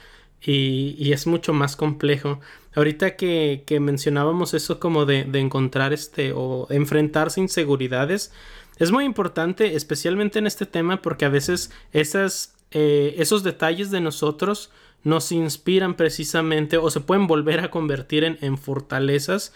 y, 0.47 1.13
es 1.13 1.27
mucho 1.27 1.53
más 1.53 1.77
complejo. 1.77 2.41
Ahorita 2.75 3.17
que, 3.17 3.65
mencionábamos 3.81 4.55
eso 4.55 4.81
como 4.81 5.07
de, 5.07 5.21
encontrar 5.35 5.93
este 5.93 6.33
o 6.35 6.67
enfrentarse 6.71 7.41
inseguridades, 7.41 8.33
es 8.79 8.91
muy 8.91 9.05
importante, 9.05 9.77
especialmente 9.77 10.39
en 10.39 10.47
este 10.47 10.67
tema, 10.67 11.01
porque 11.01 11.25
a 11.25 11.29
veces 11.29 11.71
esas, 11.93 12.57
eh, 12.73 13.15
esos 13.19 13.45
detalles 13.45 13.91
de 13.91 14.01
nosotros 14.01 14.71
nos 15.05 15.31
inspiran 15.33 15.95
precisamente 15.95 16.77
o 16.77 16.91
se 16.91 17.01
pueden 17.01 17.27
volver 17.27 17.61
a 17.61 17.71
convertir 17.71 18.25
en, 18.25 18.39
en 18.41 18.59
fortalezas. 18.59 19.53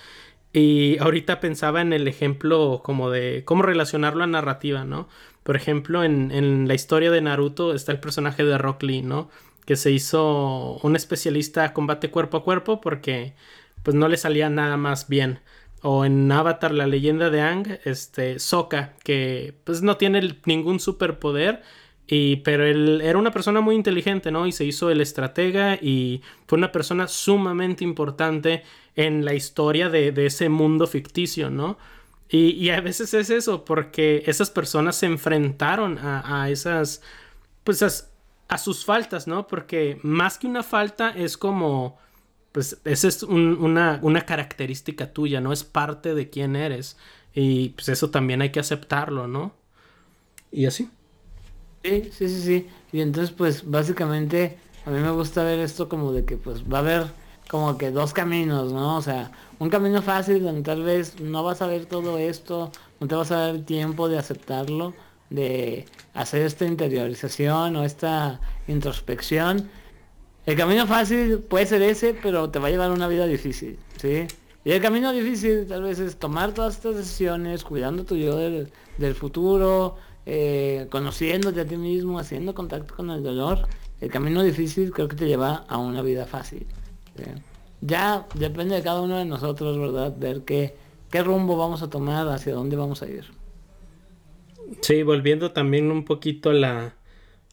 Y 0.52 0.98
ahorita 0.98 1.40
pensaba 1.40 1.80
en 1.82 1.92
el 1.92 2.08
ejemplo 2.08 2.80
como 2.82 3.10
de 3.10 3.42
cómo 3.44 3.62
relacionarlo 3.62 4.24
a 4.24 4.26
narrativa, 4.26 4.84
¿no? 4.84 5.08
Por 5.48 5.56
ejemplo, 5.56 6.04
en, 6.04 6.68
la 6.68 6.74
historia 6.74 7.10
de 7.10 7.22
Naruto 7.22 7.72
está 7.72 7.90
el 7.90 8.00
personaje 8.00 8.44
de 8.44 8.58
Rock 8.58 8.82
Lee, 8.82 9.00
¿no? 9.00 9.30
Que 9.68 9.76
se 9.76 9.90
hizo 9.90 10.78
un 10.82 10.96
especialista 10.96 11.64
a 11.64 11.74
combate 11.74 12.10
cuerpo 12.10 12.38
a 12.38 12.42
cuerpo 12.42 12.80
porque 12.80 13.34
pues 13.82 13.94
no 13.94 14.08
le 14.08 14.16
salía 14.16 14.48
nada 14.48 14.78
más 14.78 15.08
bien. 15.08 15.40
O 15.82 16.06
en 16.06 16.32
Avatar, 16.32 16.72
la 16.72 16.86
leyenda 16.86 17.28
de 17.28 17.42
Ang, 17.42 17.78
este, 17.84 18.38
Sokka, 18.38 18.94
que 19.04 19.54
pues 19.64 19.82
no 19.82 19.98
tiene 19.98 20.38
ningún 20.46 20.80
superpoder, 20.80 21.62
y, 22.06 22.36
pero 22.36 22.64
él 22.64 23.02
era 23.02 23.18
una 23.18 23.30
persona 23.30 23.60
muy 23.60 23.74
inteligente, 23.74 24.30
¿no? 24.30 24.46
Y 24.46 24.52
se 24.52 24.64
hizo 24.64 24.90
el 24.90 25.02
estratega 25.02 25.74
y 25.74 26.22
fue 26.46 26.56
una 26.56 26.72
persona 26.72 27.06
sumamente 27.06 27.84
importante 27.84 28.62
en 28.96 29.24
la 29.26 29.34
historia 29.34 29.90
de, 29.90 30.12
de 30.12 30.26
ese 30.26 30.48
mundo 30.48 30.86
ficticio, 30.86 31.50
¿no? 31.50 31.76
Y, 32.30 32.68
a 32.70 32.80
veces 32.82 33.14
es 33.14 33.30
eso, 33.30 33.64
porque 33.64 34.22
esas 34.26 34.50
personas 34.50 34.96
se 34.96 35.06
enfrentaron 35.06 35.98
a, 35.98 36.50
esas, 36.50 37.00
pues 37.64 37.82
a, 38.48 38.58
sus 38.58 38.84
faltas, 38.84 39.26
¿no? 39.26 39.46
Porque 39.46 40.00
más 40.02 40.38
que 40.38 40.46
una 40.46 40.62
falta 40.62 41.10
es 41.10 41.36
como, 41.36 41.98
pues 42.52 42.80
esa 42.84 43.08
es 43.08 43.22
una, 43.22 44.00
una, 44.02 44.22
característica 44.22 45.12
tuya, 45.12 45.40
¿no? 45.40 45.52
Es 45.52 45.64
parte 45.64 46.14
de 46.14 46.30
quién 46.30 46.56
eres. 46.56 46.96
Y 47.34 47.70
pues 47.70 47.88
eso 47.88 48.10
también 48.10 48.42
hay 48.42 48.50
que 48.50 48.60
aceptarlo, 48.60 49.28
¿no? 49.28 49.52
Y 50.50 50.66
así. 50.66 50.90
Sí, 51.84 52.10
sí, 52.12 52.28
sí, 52.28 52.42
sí. 52.42 52.66
Y 52.92 53.00
entonces 53.00 53.34
pues 53.34 53.68
básicamente 53.68 54.58
a 54.86 54.90
mí 54.90 55.00
me 55.00 55.10
gusta 55.10 55.44
ver 55.44 55.58
esto 55.58 55.88
como 55.88 56.12
de 56.12 56.24
que 56.24 56.36
pues 56.36 56.64
va 56.64 56.78
a 56.78 56.80
haber 56.80 57.06
como 57.48 57.78
que 57.78 57.90
dos 57.90 58.12
caminos, 58.12 58.72
¿no? 58.72 58.96
O 58.96 59.02
sea, 59.02 59.30
un 59.58 59.70
camino 59.70 60.02
fácil 60.02 60.42
donde 60.42 60.62
tal 60.62 60.82
vez 60.82 61.20
no 61.20 61.42
vas 61.42 61.62
a 61.62 61.66
ver 61.66 61.86
todo 61.86 62.18
esto, 62.18 62.70
no 63.00 63.08
te 63.08 63.14
vas 63.14 63.30
a 63.30 63.38
dar 63.38 63.58
tiempo 63.60 64.08
de 64.08 64.18
aceptarlo, 64.18 64.94
de 65.30 65.86
hacer 66.14 66.42
esta 66.42 66.64
interiorización 66.64 67.76
o 67.76 67.84
esta 67.84 68.40
introspección. 68.66 69.68
El 70.46 70.56
camino 70.56 70.86
fácil 70.86 71.38
puede 71.40 71.66
ser 71.66 71.82
ese, 71.82 72.14
pero 72.14 72.50
te 72.50 72.58
va 72.58 72.68
a 72.68 72.70
llevar 72.70 72.90
una 72.90 73.08
vida 73.08 73.26
difícil, 73.26 73.78
¿sí? 74.00 74.26
Y 74.64 74.72
el 74.72 74.82
camino 74.82 75.12
difícil 75.12 75.66
tal 75.66 75.82
vez 75.82 75.98
es 75.98 76.16
tomar 76.16 76.52
todas 76.52 76.76
estas 76.76 76.96
decisiones, 76.96 77.64
cuidando 77.64 78.04
tu 78.04 78.16
yo 78.16 78.36
del, 78.36 79.14
futuro, 79.14 79.96
eh, 80.26 80.86
conociéndote 80.90 81.60
a 81.60 81.66
ti 81.66 81.76
mismo, 81.76 82.18
haciendo 82.18 82.54
contacto 82.54 82.94
con 82.94 83.10
el 83.10 83.22
dolor. 83.22 83.68
El 84.00 84.10
camino 84.10 84.42
difícil 84.42 84.90
creo 84.90 85.08
que 85.08 85.16
te 85.16 85.26
lleva 85.26 85.64
a 85.68 85.78
una 85.78 86.02
vida 86.02 86.26
fácil. 86.26 86.66
Ya 87.80 88.26
depende 88.34 88.74
de 88.74 88.82
cada 88.82 89.00
uno 89.00 89.16
de 89.16 89.24
nosotros, 89.24 89.78
¿verdad? 89.78 90.14
Ver 90.18 90.42
qué, 90.42 90.76
qué 91.10 91.22
rumbo 91.22 91.56
vamos 91.56 91.82
a 91.82 91.88
tomar, 91.88 92.28
hacia 92.28 92.54
dónde 92.54 92.76
vamos 92.76 93.02
a 93.02 93.06
ir. 93.08 93.37
Sí, 94.80 95.02
volviendo 95.02 95.52
también 95.52 95.90
un 95.90 96.04
poquito 96.04 96.50
a 96.50 96.54
la, 96.54 96.94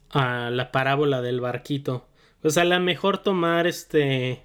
a 0.09 0.49
la 0.49 0.71
parábola 0.71 1.21
del 1.21 1.41
barquito. 1.41 2.07
Pues 2.41 2.57
a 2.57 2.65
lo 2.65 2.79
mejor 2.79 3.19
tomar 3.19 3.67
este 3.67 4.43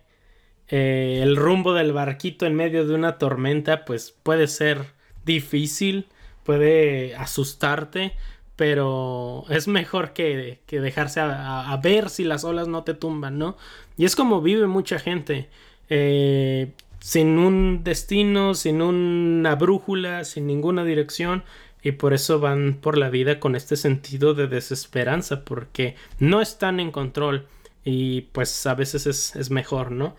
eh, 0.69 1.21
el 1.23 1.37
rumbo 1.37 1.75
del 1.75 1.93
barquito 1.93 2.47
en 2.47 2.55
medio 2.55 2.87
de 2.87 2.95
una 2.95 3.19
tormenta, 3.19 3.85
pues 3.85 4.15
puede 4.23 4.47
ser 4.47 4.85
difícil, 5.25 6.07
puede 6.45 7.17
asustarte, 7.17 8.13
pero 8.55 9.45
es 9.49 9.67
mejor 9.69 10.13
que, 10.13 10.61
que 10.67 10.81
dejarse 10.81 11.21
a, 11.21 11.73
a, 11.73 11.77
ver 11.79 12.09
si 12.09 12.25
las 12.25 12.45
olas 12.45 12.69
no 12.69 12.85
te 12.85 12.95
tumban, 12.95 13.39
¿no? 13.39 13.57
Y 13.97 14.05
es 14.05 14.15
como 14.15 14.41
vive 14.43 14.67
mucha 14.67 14.99
gente. 14.99 15.49
Eh, 15.89 16.73
sin 17.01 17.39
un 17.39 17.83
destino, 17.83 18.55
sin 18.55 18.81
una 18.83 19.57
brújula, 19.57 20.25
sin 20.25 20.47
ninguna 20.47 20.85
dirección. 20.85 21.43
Y 21.83 21.93
por 21.93 22.13
eso 22.13 22.41
van 22.41 22.79
por 22.81 22.99
la 22.99 23.11
vida 23.11 23.41
con 23.41 23.57
este 23.57 23.77
sentido 23.77 24.35
de 24.35 24.47
desesperanza, 24.47 25.45
porque 25.45 25.97
no 26.19 26.41
están 26.41 26.81
en 26.81 26.91
control. 26.91 27.47
Y 27.85 28.23
pues 28.33 28.67
a 28.67 28.75
veces 28.75 29.07
es, 29.07 29.51
mejor, 29.51 29.91
¿no? 29.91 30.15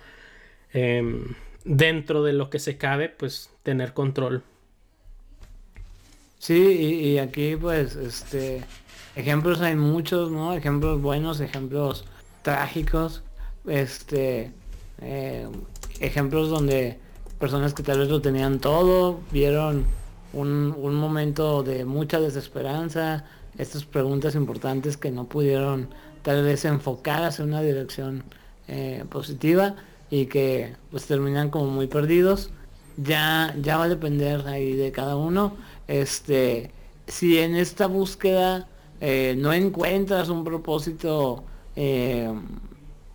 Em, 0.74 1.36
dentro 1.64 2.24
de 2.24 2.34
lo 2.34 2.50
que 2.50 2.60
se 2.60 2.78
cabe, 2.78 3.10
pues 3.10 3.52
tener 3.64 3.94
control. 3.94 4.44
Sí, 6.40 6.56
y, 6.56 7.20
aquí 7.20 7.56
pues, 7.56 7.96
este, 7.96 8.64
ejemplos 9.16 9.62
hay 9.62 9.76
muchos, 9.76 10.32
¿no? 10.32 10.54
Ejemplos 10.54 11.00
buenos, 11.00 11.40
ejemplos 11.40 12.06
trágicos, 12.42 13.22
este, 13.68 14.52
eh, 15.02 15.48
ejemplos 16.00 16.50
donde 16.50 16.98
personas 17.40 17.76
que 17.76 17.84
tal 17.84 18.00
vez 18.00 18.10
lo 18.10 18.22
tenían 18.22 18.60
todo, 18.60 19.20
vieron 19.32 19.86
un, 20.34 20.96
momento 20.96 21.64
de 21.64 21.86
mucha 21.86 22.20
desesperanza, 22.20 23.26
estas 23.58 23.84
preguntas 23.84 24.36
importantes 24.36 24.98
que 24.98 25.12
no 25.12 25.26
pudieron 25.26 25.90
tal 26.22 26.44
vez 26.44 26.66
enfocadas 26.66 27.40
en 27.40 27.48
una 27.50 27.62
dirección 27.62 28.24
eh, 28.68 29.04
positiva 29.10 29.76
y 30.10 30.28
que 30.28 30.76
pues 30.92 31.06
terminan 31.06 31.50
como 31.50 31.68
muy 31.68 31.88
perdidos. 31.88 32.52
Ya, 32.98 33.56
ya 33.62 33.78
va 33.78 33.86
a 33.86 33.90
depender 33.90 34.48
ahí 34.48 34.74
de 34.74 34.92
cada 34.92 35.16
uno. 35.16 35.56
Este, 35.88 36.72
si 37.08 37.40
en 37.40 37.56
esta 37.56 37.88
búsqueda 37.88 38.68
eh, 39.00 39.36
no 39.38 39.54
encuentras 39.54 40.30
un 40.30 40.44
propósito 40.44 41.44
eh, 41.76 42.32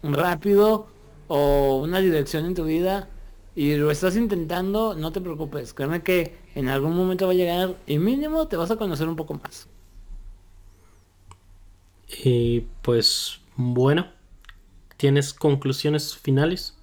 rápido 0.02 0.88
o 1.28 1.80
una 1.82 2.00
dirección 2.00 2.46
en 2.46 2.54
tu 2.54 2.64
vida 2.64 3.08
y 3.56 3.74
lo 3.74 3.90
estás 3.90 4.16
intentando, 4.16 4.94
no 4.94 5.12
te 5.12 5.20
preocupes. 5.22 5.72
Créeme 5.72 6.02
que 6.02 6.36
en 6.54 6.68
algún 6.68 6.94
momento 6.94 7.26
va 7.26 7.32
a 7.32 7.34
llegar 7.34 7.76
y 7.86 7.98
mínimo 7.98 8.46
te 8.46 8.56
vas 8.56 8.70
a 8.70 8.76
conocer 8.76 9.08
un 9.08 9.16
poco 9.16 9.34
más. 9.34 9.66
Y 12.22 12.60
pues 12.82 13.40
bueno, 13.56 14.06
¿tienes 14.98 15.32
conclusiones 15.32 16.14
finales? 16.14 16.74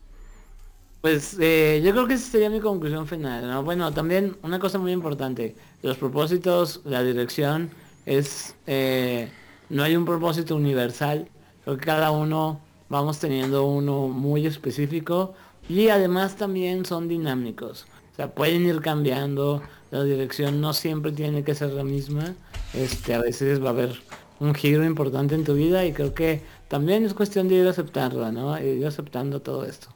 Pues 1.02 1.38
eh, 1.40 1.82
yo 1.86 1.92
creo 1.92 2.08
que 2.08 2.16
esa 2.16 2.32
sería 2.32 2.50
mi 2.50 2.60
conclusión 2.60 3.06
final. 3.06 3.64
Bueno, 3.64 3.94
también 3.94 4.38
una 4.42 4.58
cosa 4.58 4.80
muy 4.80 4.94
importante, 4.94 5.56
los 5.84 5.98
propósitos, 5.98 6.82
la 6.86 7.04
dirección, 7.04 7.70
es 8.08 8.56
eh, 8.66 9.30
no 9.70 9.84
hay 9.84 9.96
un 9.96 10.06
propósito 10.06 10.56
universal. 10.56 11.30
Creo 11.64 11.78
que 11.78 11.86
cada 11.86 12.10
uno 12.10 12.62
vamos 12.90 13.20
teniendo 13.20 13.66
uno 13.66 14.08
muy 14.08 14.48
específico 14.48 15.36
y 15.70 15.90
además 15.90 16.36
también 16.36 16.86
son 16.86 17.08
dinámicos. 17.08 17.86
O 18.14 18.16
sea, 18.16 18.30
pueden 18.30 18.66
ir 18.66 18.82
cambiando, 18.82 19.62
la 19.92 20.04
dirección 20.04 20.62
no 20.62 20.74
siempre 20.74 21.12
tiene 21.12 21.44
que 21.44 21.56
ser 21.56 21.72
la 21.72 21.84
misma. 21.84 22.36
Este, 22.74 23.14
a 23.14 23.20
veces 23.20 23.62
va 23.62 23.68
a 23.68 23.72
haber 23.72 24.02
un 24.40 24.54
giro 24.54 24.84
importante 24.84 25.36
en 25.36 25.44
tu 25.44 25.56
vida 25.56 25.86
y 25.86 25.94
creo 25.94 26.14
que 26.14 26.42
también 26.68 27.06
es 27.06 27.14
cuestión 27.14 27.48
de 27.48 27.56
ir 27.56 27.68
aceptarla, 27.68 28.32
¿no? 28.32 28.60
Ir 28.62 28.86
aceptando 28.86 29.42
todo 29.42 29.66
esto. 29.66 29.90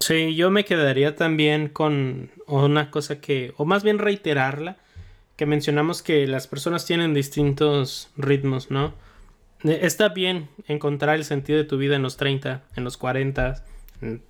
Sí, 0.00 0.34
yo 0.34 0.50
me 0.50 0.64
quedaría 0.64 1.16
también 1.16 1.68
con 1.68 2.30
una 2.46 2.90
cosa 2.90 3.20
que, 3.20 3.54
o 3.56 3.64
más 3.64 3.82
bien 3.82 3.98
reiterarla, 3.98 4.76
que 5.36 5.46
mencionamos 5.46 6.02
que 6.02 6.26
las 6.26 6.46
personas 6.46 6.86
tienen 6.86 7.14
distintos 7.14 8.10
ritmos, 8.16 8.70
¿no? 8.70 8.94
Está 9.62 10.10
bien 10.10 10.48
encontrar 10.68 11.16
el 11.16 11.24
sentido 11.24 11.58
de 11.58 11.64
tu 11.64 11.78
vida 11.78 11.96
en 11.96 12.02
los 12.02 12.16
30, 12.16 12.62
en 12.76 12.84
los 12.84 12.96
40, 12.96 13.64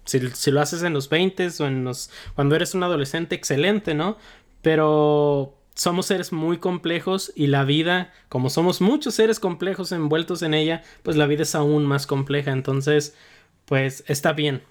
si, 0.04 0.50
lo 0.50 0.60
haces 0.60 0.82
en 0.82 0.92
los 0.92 1.08
20 1.08 1.48
o 1.60 1.66
en 1.66 1.84
los 1.84 2.10
cuando 2.34 2.56
eres 2.56 2.74
un 2.74 2.82
adolescente, 2.82 3.34
excelente, 3.34 3.94
¿no? 3.94 4.16
Pero 4.62 5.58
somos 5.74 6.06
seres 6.06 6.32
muy 6.32 6.58
complejos 6.58 7.32
y 7.34 7.48
la 7.48 7.64
vida, 7.64 8.12
como 8.28 8.50
somos 8.50 8.80
muchos 8.80 9.14
seres 9.14 9.40
complejos 9.40 9.92
envueltos 9.92 10.42
en 10.42 10.54
ella, 10.54 10.82
pues 11.02 11.16
la 11.16 11.26
vida 11.26 11.42
es 11.42 11.54
aún 11.54 11.84
más 11.86 12.06
compleja. 12.06 12.52
Entonces, 12.52 13.16
pues 13.64 14.04
está 14.06 14.32
bien 14.32 14.62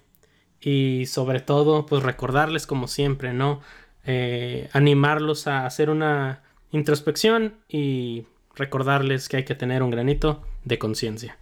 y 0.60 1.06
sobre 1.06 1.40
todo 1.40 1.84
pues 1.86 2.02
recordarles 2.02 2.66
como 2.66 2.88
siempre, 2.88 3.32
¿no? 3.34 3.60
Eh, 4.06 4.68
animarlos 4.72 5.46
a 5.46 5.66
hacer 5.66 5.90
una 5.90 6.42
introspección 6.70 7.54
y 7.68 8.26
recordarles 8.54 9.28
que 9.28 9.38
hay 9.38 9.44
que 9.44 9.54
tener 9.54 9.82
un 9.82 9.90
granito 9.90 10.42
de 10.64 10.78
conciencia. 10.78 11.38